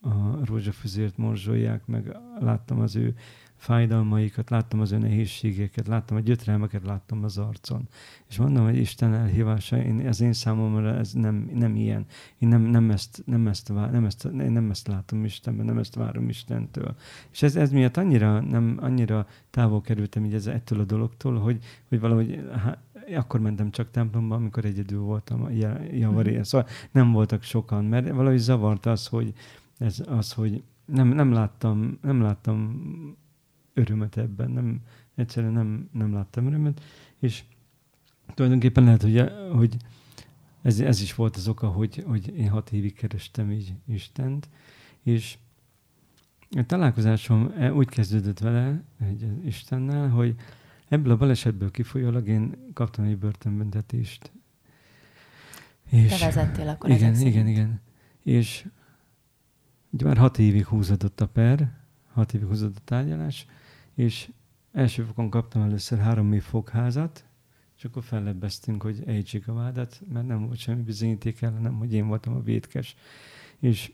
[0.00, 3.14] a rózsafüzért morzsolják, meg láttam az ő
[3.56, 7.88] fájdalmaikat, láttam az ő nehézségeket, láttam a gyötrelmeket, láttam az arcon.
[8.28, 12.06] És mondom, hogy Isten elhívása, én, ez én számomra ez nem, nem ilyen.
[12.38, 15.94] Én nem, nem, ezt, nem, ezt, vár, nem, ezt, nem ezt látom Istenben, nem ezt
[15.94, 16.94] várom Istentől.
[17.32, 21.64] És ez, ez miatt annyira, nem, annyira távol kerültem így ez, ettől a dologtól, hogy,
[21.88, 22.48] hogy valahogy
[23.14, 25.50] akkor mentem csak templomba, amikor egyedül voltam
[25.92, 26.38] javaré.
[26.38, 26.42] Mm.
[26.42, 29.32] Szóval nem voltak sokan, mert valahogy zavart az, hogy
[29.78, 32.84] ez az, hogy nem, nem láttam, nem láttam
[33.74, 34.80] örömet ebben, nem,
[35.14, 36.82] egyszerűen nem, nem láttam örömet,
[37.18, 37.44] és
[38.34, 39.76] tulajdonképpen lehet, hogy, hogy
[40.62, 44.48] ez, ez is volt az oka, hogy, hogy én hat évig kerestem így Istent,
[45.02, 45.38] és
[46.50, 50.34] a találkozásom e, úgy kezdődött vele, egy Istennel, hogy
[50.88, 54.32] ebből a balesetből kifolyólag én kaptam egy börtönbüntetést.
[55.90, 57.80] És Te vezettél akkor Igen, igen, igen.
[58.22, 58.66] És
[59.90, 61.72] ugye már hat évig húzódott a per,
[62.12, 63.46] hat évig húzódott a tárgyalás,
[63.94, 64.30] és
[64.72, 67.24] első fokon kaptam először három év fogházat,
[67.76, 72.06] és akkor fellebbeztünk, hogy ejtsék a vádat, mert nem volt semmi bizonyíték ellenem, hogy én
[72.06, 72.96] voltam a vétkes.
[73.58, 73.92] És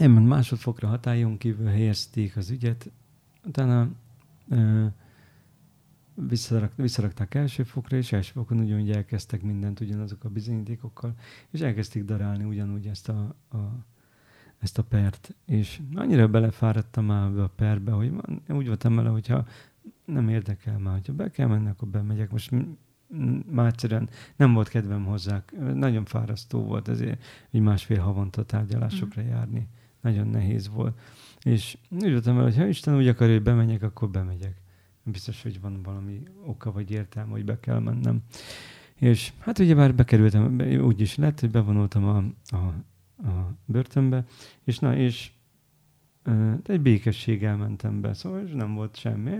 [0.00, 2.90] Emment másodfokra hatályon kívül helyezték az ügyet,
[3.44, 3.88] utána
[4.48, 4.86] ö,
[6.28, 11.14] visszarak, visszarakták első fokra, és első fokon ugyanúgy elkezdtek mindent ugyanazok a bizonyítékokkal,
[11.50, 13.84] és elkezdték darálni ugyanúgy ezt a, a,
[14.58, 15.34] ezt a pert.
[15.46, 18.12] És annyira belefáradtam már ebbe a perbe, hogy
[18.48, 19.46] úgy voltam vele, hogyha
[20.04, 22.30] nem érdekel már, hogyha be kell menni, akkor bemegyek.
[22.30, 22.50] Most
[23.50, 25.42] már egyszerűen nem volt kedvem hozzá.
[25.74, 29.26] Nagyon fárasztó volt ezért, hogy másfél havonta tárgyalásokra mm.
[29.26, 29.68] járni
[30.00, 30.98] nagyon nehéz volt.
[31.42, 34.60] És úgy voltam el, hogy ha Isten úgy akarja, hogy bemegyek, akkor bemegyek.
[35.12, 38.22] Biztos, hogy van valami oka vagy értelme, hogy be kell mennem.
[38.94, 42.16] És hát ugye már bekerültem, úgy is lett, hogy bevonultam a,
[42.56, 42.74] a,
[43.28, 44.24] a börtönbe,
[44.64, 45.30] és na, és
[46.62, 49.30] de egy békességgel mentem be, szóval nem volt semmi.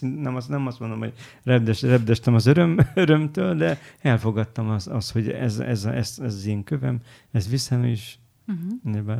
[0.00, 5.10] Nem azt, nem azt mondom, hogy repdes, repdestem az öröm, örömtől, de elfogadtam azt, az,
[5.10, 9.18] hogy ez, ez, ez, ez, az én kövem, ez viszem, és uh-huh.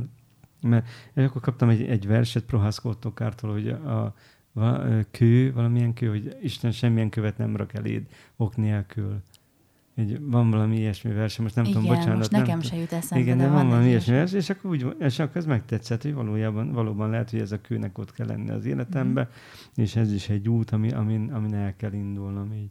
[0.61, 4.15] Mert én akkor kaptam egy, egy verset Prohászkó Ottokártól, hogy a
[5.11, 9.23] kő, valamilyen kő, hogy Isten semmilyen követ nem rak eléd ok nélkül.
[9.95, 12.19] Egy, van valami ilyesmi vers, most nem Igen, tudom, bocsánat.
[12.19, 14.51] most nekem nem, se jut eszembe, Igen, de, de van, van valami ilyesmi vers, és
[14.51, 18.13] akkor, úgy, és akkor ez megtetszett, hogy valójában, valóban lehet, hogy ez a kőnek ott
[18.13, 19.83] kell lenni az életembe, mm.
[19.83, 22.71] és ez is egy út, ami, amin, amin el kell indulnom így.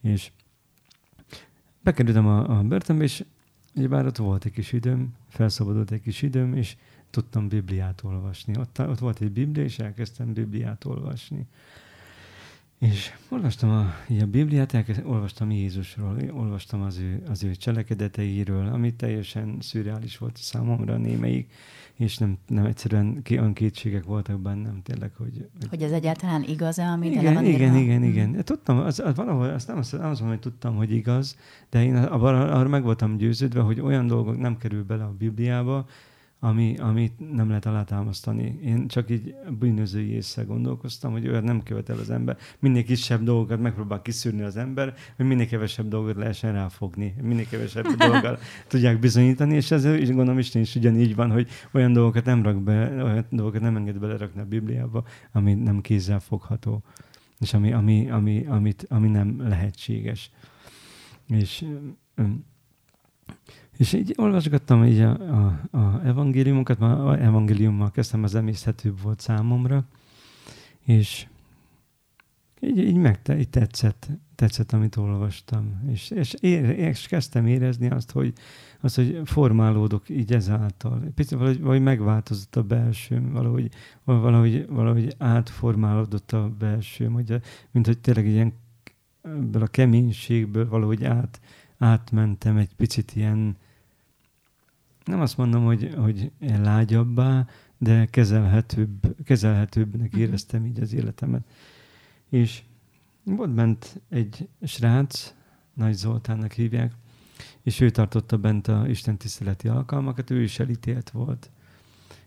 [0.00, 0.30] És
[1.80, 3.24] bekerültem a, a börtönbe, és
[3.88, 6.76] bár ott volt egy kis időm, felszabadult egy kis időm, és
[7.10, 8.56] tudtam Bibliát olvasni.
[8.58, 11.46] Ott, ott volt egy Biblia, és elkezdtem Bibliát olvasni.
[12.78, 13.80] És olvastam a,
[14.20, 20.36] a Bibliát, elkezd, olvastam Jézusról, olvastam az ő, az ő cselekedeteiről, ami teljesen szürreális volt
[20.36, 21.52] számomra némelyik,
[21.94, 25.48] és nem, nem egyszerűen olyan kétségek voltak bennem tényleg, hogy...
[25.68, 27.76] Hogy ez egyáltalán igaz-e, amit igen, van igen, írva?
[27.76, 28.44] igen, igen, igen.
[28.44, 31.36] Tudtam, az, az valahol, azt nem, azt nem azt mondom, hogy tudtam, hogy igaz,
[31.70, 35.86] de én arra meg voltam győződve, hogy olyan dolgok nem kerül bele a Bibliába,
[36.46, 38.58] ami, amit nem lehet alátámasztani.
[38.64, 42.36] Én csak így bűnözői észre gondolkoztam, hogy olyan nem követel az ember.
[42.58, 47.86] Minél kisebb dolgokat megpróbál kiszűrni az ember, hogy minél kevesebb dolgot lehessen ráfogni, minél kevesebb
[47.98, 52.42] dolgokat tudják bizonyítani, és ez is gondolom Isten is ugyanígy van, hogy olyan dolgokat nem
[52.42, 56.82] rak be, olyan dolgokat nem enged belerakni a Bibliába, ami nem kézzel fogható,
[57.40, 60.30] és ami, ami, ami, amit, ami nem lehetséges.
[61.28, 61.64] És
[63.76, 69.20] és így olvasgattam így a, a, a evangéliumokat, már a evangéliummal kezdtem, az emészhetőbb volt
[69.20, 69.84] számomra,
[70.80, 71.26] és
[72.60, 75.82] így, így meg így tetszett, tetszett, amit olvastam.
[75.88, 78.32] És, és, ér, és kezdtem érezni azt, hogy,
[78.80, 81.02] azt, hogy formálódok így ezáltal.
[81.14, 83.68] Picit valahogy, valahogy megváltozott a belsőm, valahogy,
[84.04, 88.52] valahogy, valahogy átformálódott a belsőm, hogy, mint hogy tényleg ilyen
[89.22, 91.40] ebből a keménységből valahogy át,
[91.78, 93.56] átmentem egy picit ilyen
[95.06, 97.46] nem azt mondom, hogy, hogy lágyabbá,
[97.78, 100.20] de kezelhetőbb, kezelhetőbbnek uh-huh.
[100.20, 101.44] éreztem így az életemet.
[102.28, 102.62] És
[103.24, 105.34] volt bent egy srác,
[105.74, 106.92] Nagy Zoltánnak hívják,
[107.62, 111.50] és ő tartotta bent a Isten tiszteleti alkalmakat, ő is elítélt volt.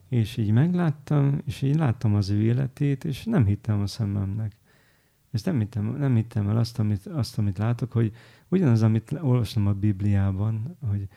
[0.08, 4.56] És így megláttam, és így láttam az ő életét, és nem hittem a szememnek.
[5.32, 8.14] És nem hittem, nem hittem el azt amit, azt, amit látok, hogy
[8.48, 11.08] ugyanaz, amit olvastam a Bibliában, hogy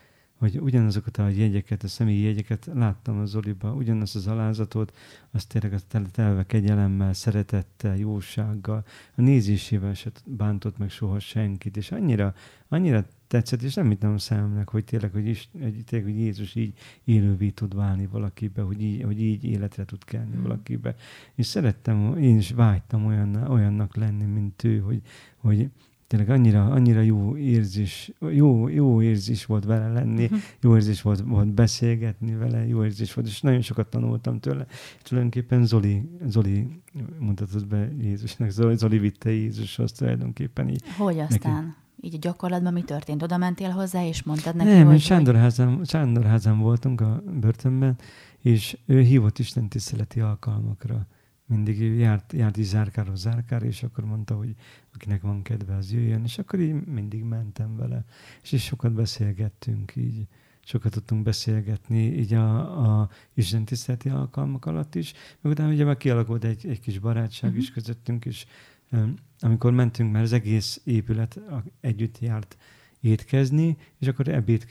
[0.42, 4.96] hogy ugyanazokat a jegyeket, a személyi jegyeket láttam az Zoliba, ugyanazt az alázatot,
[5.30, 8.84] azt tényleg tele, telve kegyelemmel, szeretettel, jósággal,
[9.16, 12.34] a nézésével se bántott meg soha senkit, és annyira,
[12.68, 16.54] annyira tetszett, és nem hittem a szememnek, hogy tényleg, hogy, is, hogy, tényleg, hogy Jézus
[16.54, 20.42] így élővé tud válni valakibe, hogy így, hogy így életre tud kelni mm.
[20.42, 20.94] valakibe.
[21.34, 25.02] És szerettem, én is vágytam olyannak, olyannak lenni, mint ő, hogy,
[25.36, 25.70] hogy
[26.12, 30.38] tényleg annyira, annyira jó érzés, jó, jó érzés volt vele lenni, uh-huh.
[30.60, 34.66] jó érzés volt, volt beszélgetni vele, jó érzés volt, és nagyon sokat tanultam tőle.
[34.68, 36.80] És tulajdonképpen Zoli, Zoli
[37.18, 40.82] mutatott be Jézusnak, Zoli, Zoli vitte Jézushoz tulajdonképpen így.
[40.98, 41.64] Hogy aztán?
[41.64, 41.76] Neki.
[42.00, 43.22] Így a gyakorlatban mi történt?
[43.22, 45.00] Oda mentél hozzá, és mondtad neki, Nem, hogy...
[45.00, 47.96] Sándorházán, Sándorházán voltunk a börtönben,
[48.38, 51.06] és ő hívott Isten tiszteleti alkalmakra
[51.52, 54.54] mindig járt, járt is zárkáról zárkára, és akkor mondta, hogy
[54.94, 58.04] akinek van kedve, az jöjjön, és akkor így mindig mentem vele,
[58.42, 60.26] és is sokat beszélgettünk így,
[60.64, 65.96] sokat tudtunk beszélgetni így a, a Isten tiszteleti alkalmak alatt is, meg utána ugye már
[65.96, 67.64] kialakult egy, egy kis barátság uh-huh.
[67.64, 68.46] is közöttünk, és
[68.90, 71.40] um, amikor mentünk, mert az egész épület
[71.80, 72.56] együtt járt
[73.02, 74.66] étkezni, és akkor ebéd,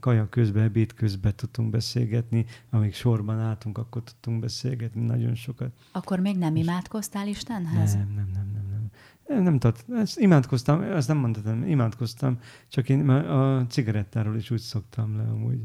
[0.00, 5.72] kaja közben, ebéd közben tudtunk beszélgetni, amíg sorban álltunk, akkor tudtunk beszélgetni nagyon sokat.
[5.92, 7.94] Akkor még nem imádkoztál Istenhez?
[7.94, 8.66] Nem, nem, nem, nem.
[8.70, 8.90] nem.
[9.28, 14.60] Nem, nem tart, ezt imádkoztam, azt nem mondhatom, imádkoztam, csak én a cigarettáról is úgy
[14.60, 15.58] szoktam le amúgy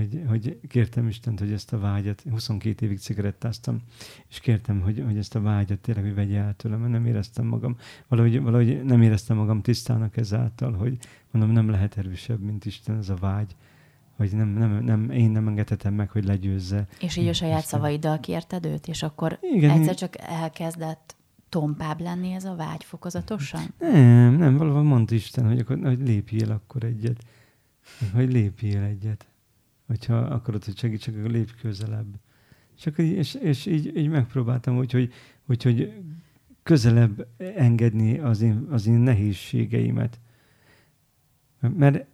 [0.00, 3.80] hogy, hogy kértem Istent, hogy ezt a vágyat, 22 évig cigarettáztam,
[4.28, 7.46] és kértem, hogy, hogy ezt a vágyat tényleg, hogy vegye el tőlem, mert nem éreztem
[7.46, 7.76] magam,
[8.08, 10.98] valahogy, valahogy nem éreztem magam tisztának ezáltal, hogy
[11.30, 13.56] mondom, nem lehet erősebb, mint Isten ez a vágy,
[14.16, 16.86] hogy nem, nem, nem, én nem engedhetem meg, hogy legyőzze.
[17.00, 17.78] És így a saját Isten.
[17.78, 21.16] szavaiddal kérted őt, és akkor Igen, egyszer csak elkezdett
[21.48, 23.74] tompább lenni ez a vágy fokozatosan?
[23.78, 27.24] Nem, nem, valóban mondta Isten, hogy, akkor, hogy lépjél akkor egyet.
[28.14, 29.29] Hogy lépjél egyet
[29.90, 32.14] hogyha akarod, hogy segítsek, akkor lépj közelebb.
[32.78, 35.12] Csak és, és így, így megpróbáltam, hogy, hogy,
[35.46, 35.92] hogy, hogy
[36.62, 37.26] közelebb
[37.56, 40.20] engedni az én, az én nehézségeimet.
[41.60, 42.06] Mert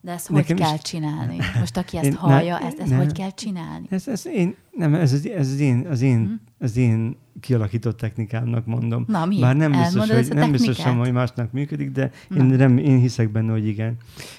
[0.00, 0.82] de ezt hogy kell is...
[0.82, 1.36] csinálni?
[1.60, 3.86] Most aki ezt én, hallja, ne, ezt, ezt ne, hogy kell csinálni?
[3.90, 6.40] Ez, ez, én, nem, ez, az, ez az, én, az, én, hmm.
[6.58, 9.04] az én kialakított technikámnak mondom.
[9.08, 9.40] Na, mi?
[9.40, 13.52] Bár nem biztos, hogy, nem biztos, hogy másnak működik, de én, nem, én hiszek benne,
[13.52, 13.96] hogy igen.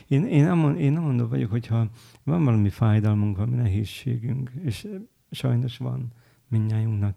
[0.08, 1.90] Én, én, nem, én mondom vagyok, hogyha
[2.24, 4.88] van valami fájdalmunk, valami nehézségünk, és
[5.32, 6.12] sajnos van
[6.48, 7.16] mindnyájunknak.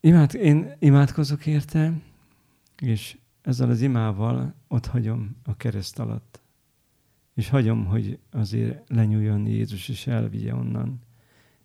[0.00, 1.92] Imád, én imádkozok érte,
[2.78, 6.40] és ezzel az imával ott hagyom a kereszt alatt.
[7.34, 11.00] És hagyom, hogy azért lenyúljon Jézus, és elvigye onnan.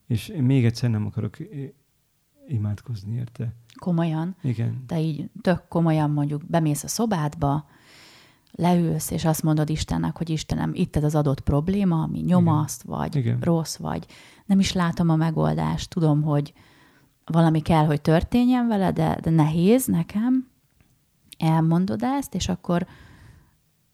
[0.08, 1.38] És én még egyszer nem akarok
[2.48, 3.56] imádkozni érte.
[3.80, 4.36] Komolyan?
[4.42, 4.84] Igen.
[4.88, 7.66] Te így tök komolyan mondjuk bemész a szobádba,
[8.52, 12.98] leülsz, és azt mondod Istennek, hogy Istenem, itt ez az adott probléma, ami nyomaszt, Igen.
[12.98, 13.40] vagy Igen.
[13.40, 14.06] rossz, vagy
[14.46, 16.54] nem is látom a megoldást, tudom, hogy
[17.26, 20.48] valami kell, hogy történjen vele, de, de nehéz nekem,
[21.38, 22.88] elmondod ezt, és akkor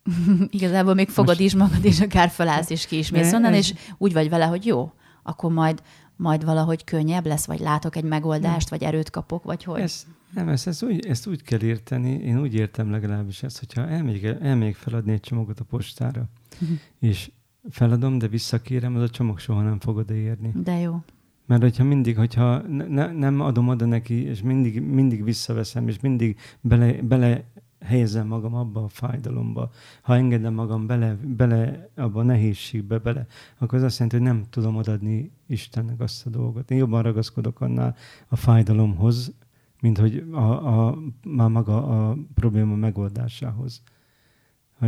[0.50, 1.40] igazából még fogod Most...
[1.40, 3.58] is magad, és akár felállsz, és ki is mész onnan, ez...
[3.58, 4.92] és úgy vagy vele, hogy jó,
[5.24, 5.82] akkor majd,
[6.22, 8.80] majd valahogy könnyebb lesz, vagy látok egy megoldást, nem.
[8.80, 9.80] vagy erőt kapok, vagy hogy?
[9.80, 13.88] Ez, nem, ezt, ezt, úgy, ezt úgy kell érteni, én úgy értem legalábbis ezt, hogyha
[13.88, 16.30] elmegyek, elmegyek feladni egy csomagot a postára,
[16.62, 16.78] uh-huh.
[17.00, 17.32] és
[17.70, 20.52] feladom, de visszakérem, az a csomag soha nem fog odaérni.
[20.64, 21.04] De jó.
[21.46, 26.40] Mert hogyha mindig, hogyha ne, nem adom oda neki, és mindig, mindig visszaveszem, és mindig
[26.62, 27.44] bele, bele
[27.82, 33.26] helyezem magam abba a fájdalomba, ha engedem magam bele, bele abba a nehézségbe bele,
[33.58, 36.72] akkor az azt jelenti, hogy nem tudom odadni Istennek azt a dolgot.
[36.72, 37.96] Én jobban ragaszkodok annál
[38.28, 39.34] a fájdalomhoz,
[39.82, 43.82] mint hogy a, a, már maga a probléma megoldásához.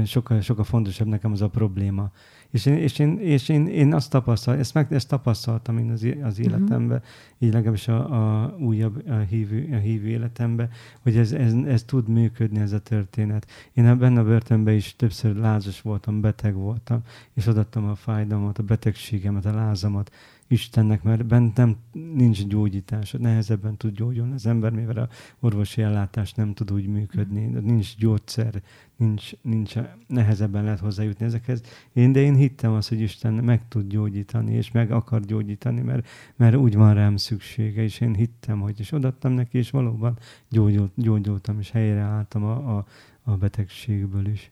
[0.05, 2.11] Sokkal, sokkal fontosabb nekem az a probléma.
[2.49, 6.07] És én, és én, és én, én azt tapasztaltam, ezt, meg, ezt tapasztaltam én az,
[6.23, 6.47] az mhm.
[6.47, 7.11] életemben, uh-huh.
[7.39, 10.69] így legalábbis a, a újabb a hívő, a hívő életemben,
[11.01, 13.47] hogy ez, ez, ez, tud működni, ez a történet.
[13.73, 17.01] Én benne a börtönben is többször lázas voltam, beteg voltam,
[17.33, 20.11] és adattam a fájdalmat, a betegségemet, a lázamat,
[20.47, 26.33] Istennek, mert bent nem, nincs gyógyítás, nehezebben tud gyógyulni az ember, mivel a orvosi ellátás
[26.33, 28.61] nem tud úgy működni, nincs gyógyszer,
[28.95, 29.73] nincs, nincs,
[30.07, 31.61] nehezebben lehet hozzájutni ezekhez.
[31.93, 36.07] Én, de én hittem azt, hogy Isten meg tud gyógyítani, és meg akar gyógyítani, mert,
[36.35, 40.17] mert úgy van rám szüksége, és én hittem, hogy és odattam neki, és valóban
[40.49, 42.85] gyógyult, gyógyultam, és helyreálltam a, a,
[43.23, 44.51] a betegségből is.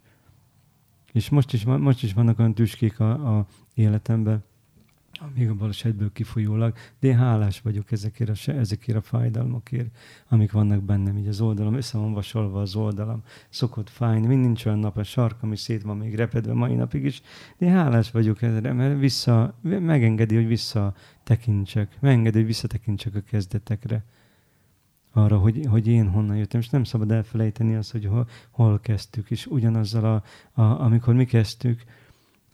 [1.11, 4.43] És most is, most is vannak olyan tüskék a, a életemben,
[5.35, 10.83] még a balesetből kifolyólag, de én hálás vagyok ezekért a, ezekért a fájdalmakért, amik vannak
[10.83, 14.97] bennem, így az oldalam, össze van vasolva az oldalam, szokott fájni, mind nincs olyan nap,
[14.97, 17.21] a sark, ami szét van még repedve mai napig is,
[17.57, 24.03] de én hálás vagyok ezre, mert vissza, megengedi, hogy visszatekintsek, megengedi, hogy visszatekintsek a kezdetekre.
[25.13, 29.31] Arra, hogy, hogy én honnan jöttem, és nem szabad elfelejteni azt, hogy hol, hol kezdtük,
[29.31, 31.83] és ugyanazzal, a, a, amikor mi kezdtük,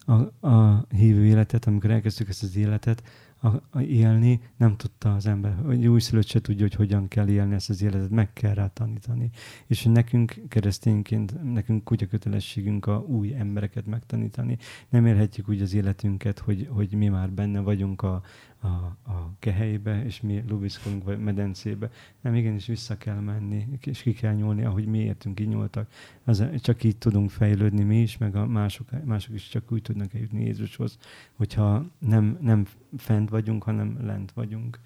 [0.08, 3.04] a, a hívő életet, amikor elkezdtük ezt az életet
[3.42, 7.54] a, a élni, nem tudta az ember, hogy újszülött se tudja, hogy hogyan kell élni
[7.54, 9.30] ezt az életet, meg kell rá tanítani.
[9.66, 14.58] És nekünk keresztényként, nekünk kutya kötelességünk a új embereket megtanítani.
[14.90, 18.22] Nem élhetjük úgy az életünket, hogy, hogy mi már benne vagyunk a,
[18.62, 18.68] a,
[19.12, 21.90] a kehelybe, és mi lubiszkolunk vagy medencébe.
[22.22, 25.92] Nem, igenis vissza kell menni, és ki kell nyúlni, ahogy mi értünk, így nyúltak.
[26.24, 30.14] Az, csak így tudunk fejlődni mi is, meg a mások, mások is csak úgy tudnak
[30.14, 30.98] eljutni Jézushoz,
[31.34, 32.66] hogyha nem, nem
[32.98, 34.80] fent vagyunk, hanem lent vagyunk.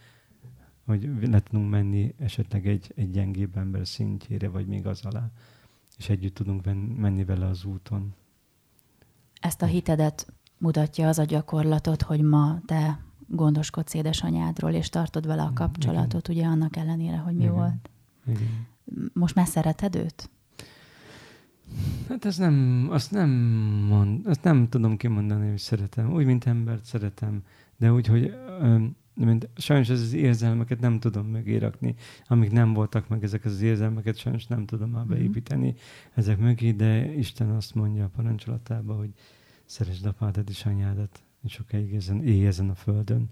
[0.86, 5.32] Hogy le tudunk menni esetleg egy, egy gyengébb ember szintjére, vagy még az alá,
[5.97, 6.65] és együtt tudunk
[6.97, 8.13] menni vele az úton.
[9.41, 12.99] Ezt a hitedet mutatja az a gyakorlatot, hogy ma te
[13.32, 16.41] gondoskodsz édesanyádról, és tartod vele a kapcsolatot, Igen.
[16.41, 17.53] ugye annak ellenére, hogy mi Igen.
[17.53, 17.89] volt.
[18.27, 18.67] Igen.
[19.13, 20.29] Most már szereted őt?
[22.09, 23.29] Hát ez nem, azt nem
[23.89, 26.13] mond, azt nem tudom kimondani, hogy szeretem.
[26.13, 27.43] Úgy, mint embert szeretem,
[27.77, 28.34] de úgy, hogy
[29.13, 31.95] mint, sajnos ez az érzelmeket nem tudom megérakni.
[32.27, 35.13] Amíg nem voltak meg ezek az érzelmeket, sajnos nem tudom már mhm.
[35.13, 35.77] beépíteni mm-hmm.
[36.13, 39.13] ezek mögé, de Isten azt mondja a parancsolatában, hogy
[39.65, 43.29] szeresd apádat és anyádat, sokáig ezen, élj ezen a földön.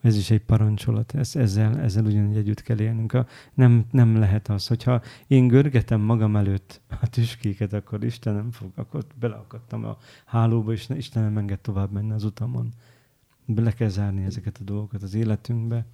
[0.00, 3.12] Ez is egy parancsolat, ez, ezzel, ezzel ugyanígy együtt kell élnünk.
[3.12, 8.70] A, nem, nem lehet az, hogyha én görgetem magam előtt a tüskéket, akkor Istenem fog,
[8.74, 12.72] akkor beleakadtam a hálóba, és Istenem enged tovább menni az utamon.
[13.44, 15.86] Bele kell zárni ezeket a dolgokat az életünkbe,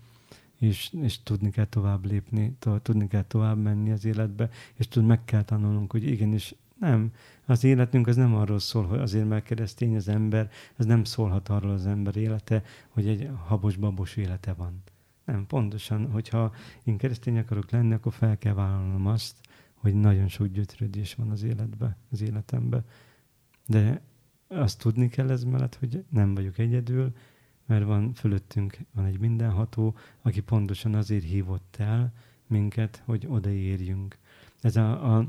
[0.58, 5.04] és, és tudni kell tovább lépni, to, tudni kell tovább menni az életbe, és tud,
[5.04, 7.12] meg kell tanulnunk, hogy igenis nem.
[7.47, 11.49] Az életünk az nem arról szól, hogy azért, mert keresztény az ember, az nem szólhat
[11.49, 14.83] arról az ember élete, hogy egy habos-babos élete van.
[15.24, 16.55] Nem, pontosan, hogyha
[16.85, 19.37] én keresztény akarok lenni, akkor fel kell vállalnom azt,
[19.74, 22.85] hogy nagyon sok gyötrődés van az életbe, az életembe.
[23.66, 24.01] De
[24.49, 27.12] azt tudni kell ez mellett, hogy nem vagyok egyedül,
[27.66, 32.12] mert van fölöttünk van egy mindenható, aki pontosan azért hívott el
[32.47, 34.18] minket, hogy odaérjünk.
[34.61, 35.28] Ez a, a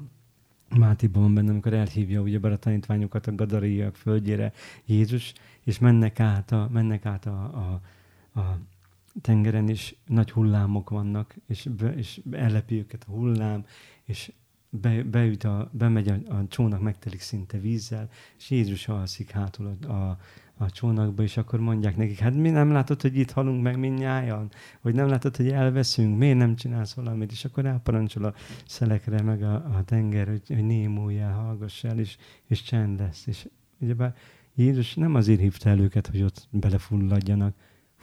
[0.77, 4.53] Mátiban van benne, amikor elhívja ugye a tanítványokat a gadariak földjére
[4.85, 7.81] Jézus, és mennek át a, mennek át a, a,
[8.39, 8.57] a
[9.21, 13.65] tengeren, és nagy hullámok vannak, és, be, és ellepi őket a hullám,
[14.03, 14.31] és
[14.69, 19.91] be, beüt a, bemegy a, a csónak, megtelik szinte vízzel, és Jézus alszik hátul a,
[19.91, 20.17] a,
[20.57, 24.51] a csónakba, és akkor mondják nekik, hát mi nem látod, hogy itt halunk meg mindnyájan?
[24.81, 26.17] Hogy nem látod, hogy elveszünk?
[26.17, 27.31] Miért nem csinálsz valamit?
[27.31, 28.33] És akkor elparancsol a
[28.65, 33.27] szelekre, meg a, a tenger, hogy, hogy némuljál, hallgass el, és, és csend lesz.
[33.27, 33.47] És
[33.79, 34.15] ugyebár
[34.55, 37.55] Jézus nem azért hívta el őket, hogy ott belefulladjanak,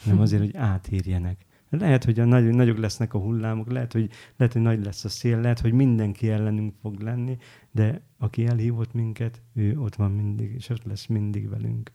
[0.02, 1.44] hanem azért, hogy átérjenek.
[1.70, 5.08] Lehet, hogy a nagy, nagyok lesznek a hullámok, lehet hogy, lehet, hogy nagy lesz a
[5.08, 7.36] szél, lehet, hogy mindenki ellenünk fog lenni,
[7.70, 11.92] de aki elhívott minket, ő ott van mindig, és ott lesz mindig velünk.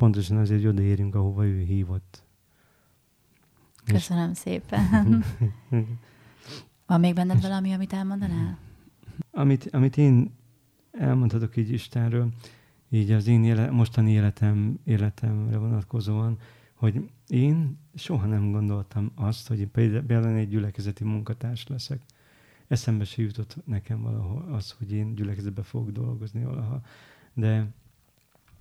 [0.00, 2.22] Pontosan azért, hogy odaérjünk, ahova ő hívott.
[3.84, 4.38] Köszönöm és...
[4.38, 5.24] szépen.
[6.86, 8.58] Van még benned valami, amit elmondanál?
[9.30, 10.34] Amit, amit én
[10.90, 12.32] elmondhatok így Istenről,
[12.90, 16.38] így az én éle, mostani életem, életemre vonatkozóan,
[16.74, 22.02] hogy én soha nem gondoltam azt, hogy például egy gyülekezeti munkatárs leszek.
[22.68, 26.80] Eszembe se jutott nekem valahol az, hogy én gyülekezetbe fogok dolgozni valaha.
[27.34, 27.66] De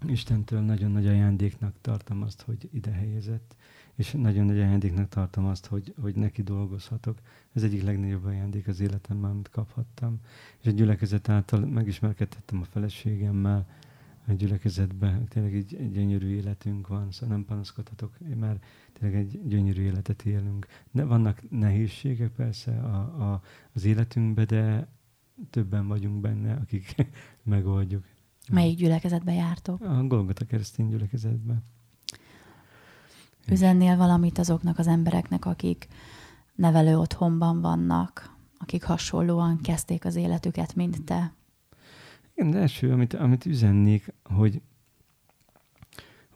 [0.07, 3.55] Istentől nagyon nagy ajándéknak tartom azt, hogy ide helyezett,
[3.95, 7.17] és nagyon nagy ajándéknak tartom azt, hogy, hogy neki dolgozhatok.
[7.53, 10.19] Ez egyik legnagyobb ajándék az életemben, amit kaphattam.
[10.59, 13.67] És a gyülekezet által megismerkedhettem a feleségemmel,
[14.27, 19.81] a gyülekezetben, tényleg egy, egy gyönyörű életünk van, szóval nem panaszkodhatok, mert tényleg egy gyönyörű
[19.81, 20.67] életet élünk.
[20.91, 23.41] De vannak nehézségek persze a, a,
[23.73, 24.87] az életünkben, de
[25.49, 26.95] többen vagyunk benne, akik
[27.43, 28.03] megoldjuk.
[28.49, 29.81] Melyik gyülekezetbe jártok?
[29.81, 31.61] A Golgota keresztény gyülekezetbe.
[33.51, 35.87] Üzennél valamit azoknak az embereknek, akik
[36.55, 41.33] nevelő otthonban vannak, akik hasonlóan kezdték az életüket, mint te?
[42.35, 44.61] Igen, de első, amit, amit üzennék, hogy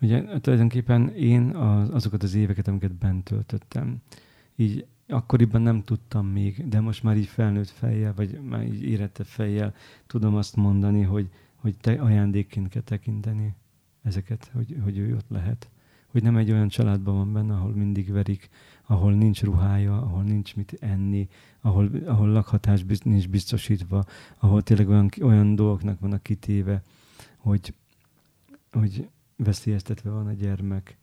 [0.02, 4.02] ugye tulajdonképpen én az, azokat az éveket, amiket bent töltöttem,
[4.56, 9.26] így akkoriban nem tudtam még, de most már így felnőtt fejjel, vagy már így érettebb
[9.26, 9.74] fejjel
[10.08, 11.30] tudom azt mondani, hogy,
[11.64, 13.56] hogy te ajándékként kell tekinteni
[14.02, 15.70] ezeket, hogy, hogy ő ott lehet.
[16.08, 18.50] Hogy nem egy olyan családban van benne, ahol mindig verik,
[18.86, 21.28] ahol nincs ruhája, ahol nincs mit enni,
[21.62, 24.06] ahol, ahol lakhatás nincs biztosítva,
[24.38, 26.82] ahol tényleg olyan, olyan dolgoknak vannak kitéve,
[27.38, 27.74] hogy,
[28.72, 30.98] hogy veszélyeztetve van a gyermek.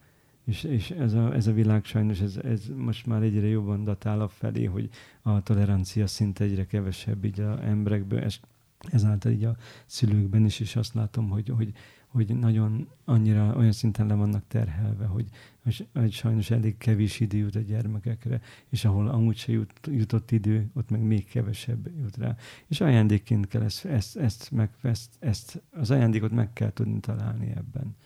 [0.45, 4.21] És, és ez, a, ez a világ sajnos, ez, ez most már egyre jobban datál
[4.21, 4.89] a felé, hogy
[5.23, 8.41] a tolerancia szint egyre kevesebb így a emberekből, és
[8.81, 9.57] ezáltal így a
[9.87, 11.73] szülőkben is, és azt látom, hogy, hogy,
[12.07, 15.29] hogy nagyon annyira olyan szinten le vannak terhelve, hogy,
[15.93, 20.71] hogy sajnos elég kevés idő jut a gyermekekre, és ahol amúgy se jut, jutott idő,
[20.75, 22.37] ott meg még kevesebb jut rá.
[22.67, 27.53] És ajándékként kell ezt, ezt, ezt, meg, ezt, ezt az ajándékot meg kell tudni találni
[27.57, 27.97] ebben,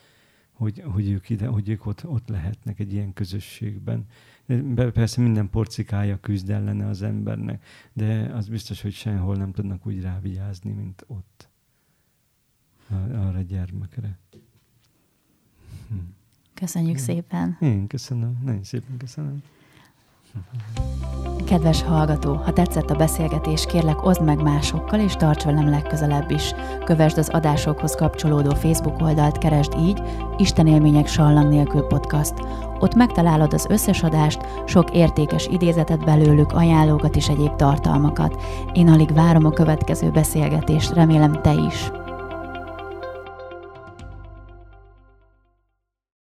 [0.53, 4.07] hogy, hogy ők ide, hogy ők ott, ott lehetnek egy ilyen közösségben.
[4.75, 10.01] Persze minden porcikája küzd ellene az embernek, de az biztos, hogy sehol nem tudnak úgy
[10.01, 11.49] rávigyázni, mint ott
[12.91, 14.19] arra a gyermekre.
[15.89, 15.95] Hm.
[16.55, 17.03] Köszönjük hm.
[17.03, 17.57] szépen.
[17.61, 19.43] Én köszönöm, nagyon szépen köszönöm.
[21.47, 26.55] Kedves hallgató, ha tetszett a beszélgetés, kérlek oszd meg másokkal, és tarts velem legközelebb is.
[26.85, 30.03] Kövesd az adásokhoz kapcsolódó Facebook oldalt, keresd így
[30.37, 32.35] Isten élmények sallang nélkül podcast.
[32.80, 38.43] Ott megtalálod az összes adást, sok értékes idézetet belőlük, ajánlókat és egyéb tartalmakat.
[38.72, 41.91] Én alig várom a következő beszélgetést, remélem te is.